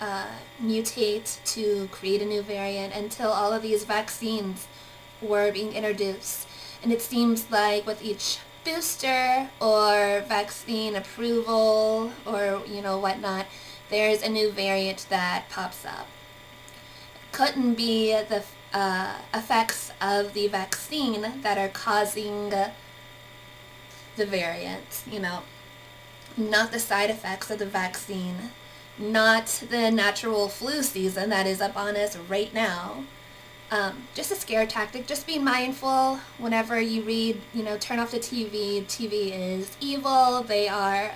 uh, 0.01 0.27
mutate 0.63 1.39
to 1.45 1.89
create 1.93 2.23
a 2.23 2.25
new 2.25 2.43
variant 2.43 2.95
until 2.95 3.31
all 3.31 3.53
of 3.53 3.63
these 3.63 3.85
vaccines 3.85 4.67
were 5.21 5.53
being 5.53 5.73
introduced. 5.75 6.49
And 6.83 6.93
it 6.93 7.03
seems 7.03 7.51
like 7.51 7.87
with 7.87 8.03
each 8.03 8.39
booster 8.65 9.51
or 9.61 10.25
vaccine 10.27 10.97
approval 10.97 12.13
or, 12.27 12.63
you 12.67 12.81
know, 12.81 12.99
whatnot, 12.99 13.47
there's 13.91 14.23
a 14.23 14.29
new 14.29 14.51
variant 14.51 15.07
that 15.11 15.45
pops 15.51 15.85
up. 15.85 16.07
Couldn't 17.33 17.75
be 17.75 18.13
the 18.13 18.45
uh, 18.73 19.19
effects 19.35 19.93
of 20.01 20.33
the 20.33 20.49
vaccine 20.49 21.43
that 21.43 21.59
are 21.59 21.69
causing 21.69 22.51
the 22.51 22.71
variant, 24.17 25.03
you 25.11 25.19
know, 25.19 25.43
not 26.37 26.73
the 26.73 26.79
side 26.79 27.11
effects 27.11 27.51
of 27.51 27.59
the 27.59 27.67
vaccine, 27.67 28.51
not 29.01 29.47
the 29.71 29.91
natural 29.91 30.49
flu 30.49 30.83
season 30.83 31.31
that 31.31 31.47
is 31.47 31.61
up 31.61 31.77
on 31.77 31.97
us 31.97 32.17
right 32.17 32.53
now. 32.53 33.05
Um, 33.71 34.09
just 34.15 34.33
a 34.33 34.35
scare 34.35 34.67
tactic. 34.67 35.07
Just 35.07 35.27
be 35.27 35.39
mindful 35.39 36.19
whenever 36.39 36.81
you 36.81 37.03
read, 37.03 37.41
you 37.55 37.63
know, 37.63 37.79
turn 37.79 37.99
off 37.99 38.11
the 38.11 38.19
TV. 38.19 38.85
TV 38.85 39.31
is 39.33 39.77
evil. 39.81 40.43
They 40.43 40.69
are 40.69 41.13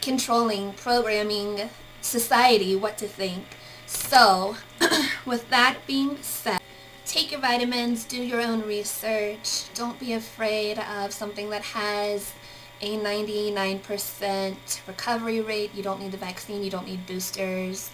controlling, 0.00 0.72
programming 0.72 1.68
society 2.00 2.74
what 2.74 2.98
to 2.98 3.08
think. 3.08 3.44
So, 3.86 4.56
with 5.26 5.50
that 5.50 5.78
being 5.86 6.18
said, 6.22 6.60
take 7.04 7.30
your 7.30 7.40
vitamins, 7.40 8.04
do 8.04 8.22
your 8.22 8.40
own 8.40 8.62
research. 8.62 9.72
Don't 9.74 9.98
be 10.00 10.14
afraid 10.14 10.78
of 10.78 11.12
something 11.12 11.50
that 11.50 11.62
has 11.62 12.32
a 12.80 12.96
99% 12.98 14.86
recovery 14.86 15.40
rate. 15.40 15.74
You 15.74 15.82
don't 15.82 16.00
need 16.00 16.12
the 16.12 16.18
vaccine. 16.18 16.62
You 16.62 16.70
don't 16.70 16.86
need 16.86 17.06
boosters. 17.06 17.90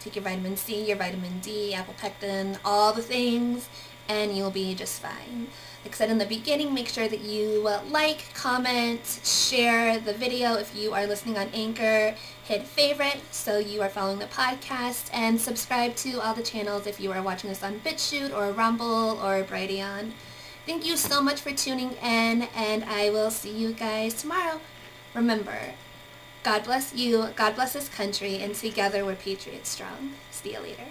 Take 0.00 0.16
your 0.16 0.24
vitamin 0.24 0.56
C, 0.56 0.84
your 0.84 0.96
vitamin 0.96 1.38
D, 1.40 1.74
apple 1.74 1.94
pectin, 1.96 2.58
all 2.64 2.92
the 2.92 3.02
things, 3.02 3.68
and 4.08 4.36
you'll 4.36 4.50
be 4.50 4.74
just 4.74 5.00
fine. 5.00 5.46
Like 5.84 5.94
I 5.94 5.96
said 5.96 6.10
in 6.10 6.18
the 6.18 6.26
beginning, 6.26 6.74
make 6.74 6.88
sure 6.88 7.06
that 7.06 7.20
you 7.20 7.66
uh, 7.68 7.82
like, 7.88 8.34
comment, 8.34 9.20
share 9.24 9.98
the 9.98 10.12
video 10.12 10.54
if 10.54 10.74
you 10.74 10.92
are 10.92 11.06
listening 11.06 11.38
on 11.38 11.48
Anchor. 11.54 12.16
Hit 12.44 12.66
favorite 12.66 13.20
so 13.30 13.58
you 13.58 13.80
are 13.80 13.88
following 13.88 14.18
the 14.18 14.26
podcast, 14.26 15.08
and 15.12 15.40
subscribe 15.40 15.94
to 15.96 16.20
all 16.20 16.34
the 16.34 16.42
channels 16.42 16.88
if 16.88 16.98
you 16.98 17.12
are 17.12 17.22
watching 17.22 17.50
this 17.50 17.62
on 17.62 17.78
BitChute 17.80 18.36
or 18.36 18.52
Rumble 18.52 19.20
or 19.22 19.44
Brighteon. 19.44 20.12
Thank 20.64 20.86
you 20.86 20.96
so 20.96 21.20
much 21.20 21.40
for 21.40 21.50
tuning 21.50 21.94
in, 21.94 22.42
and 22.54 22.84
I 22.84 23.10
will 23.10 23.32
see 23.32 23.50
you 23.50 23.72
guys 23.72 24.14
tomorrow. 24.14 24.60
Remember, 25.12 25.74
God 26.44 26.62
bless 26.62 26.94
you, 26.94 27.30
God 27.34 27.56
bless 27.56 27.72
this 27.72 27.88
country, 27.88 28.36
and 28.36 28.54
together 28.54 29.04
we're 29.04 29.16
Patriots 29.16 29.70
Strong. 29.70 30.14
See 30.30 30.52
you 30.52 30.60
later. 30.60 30.86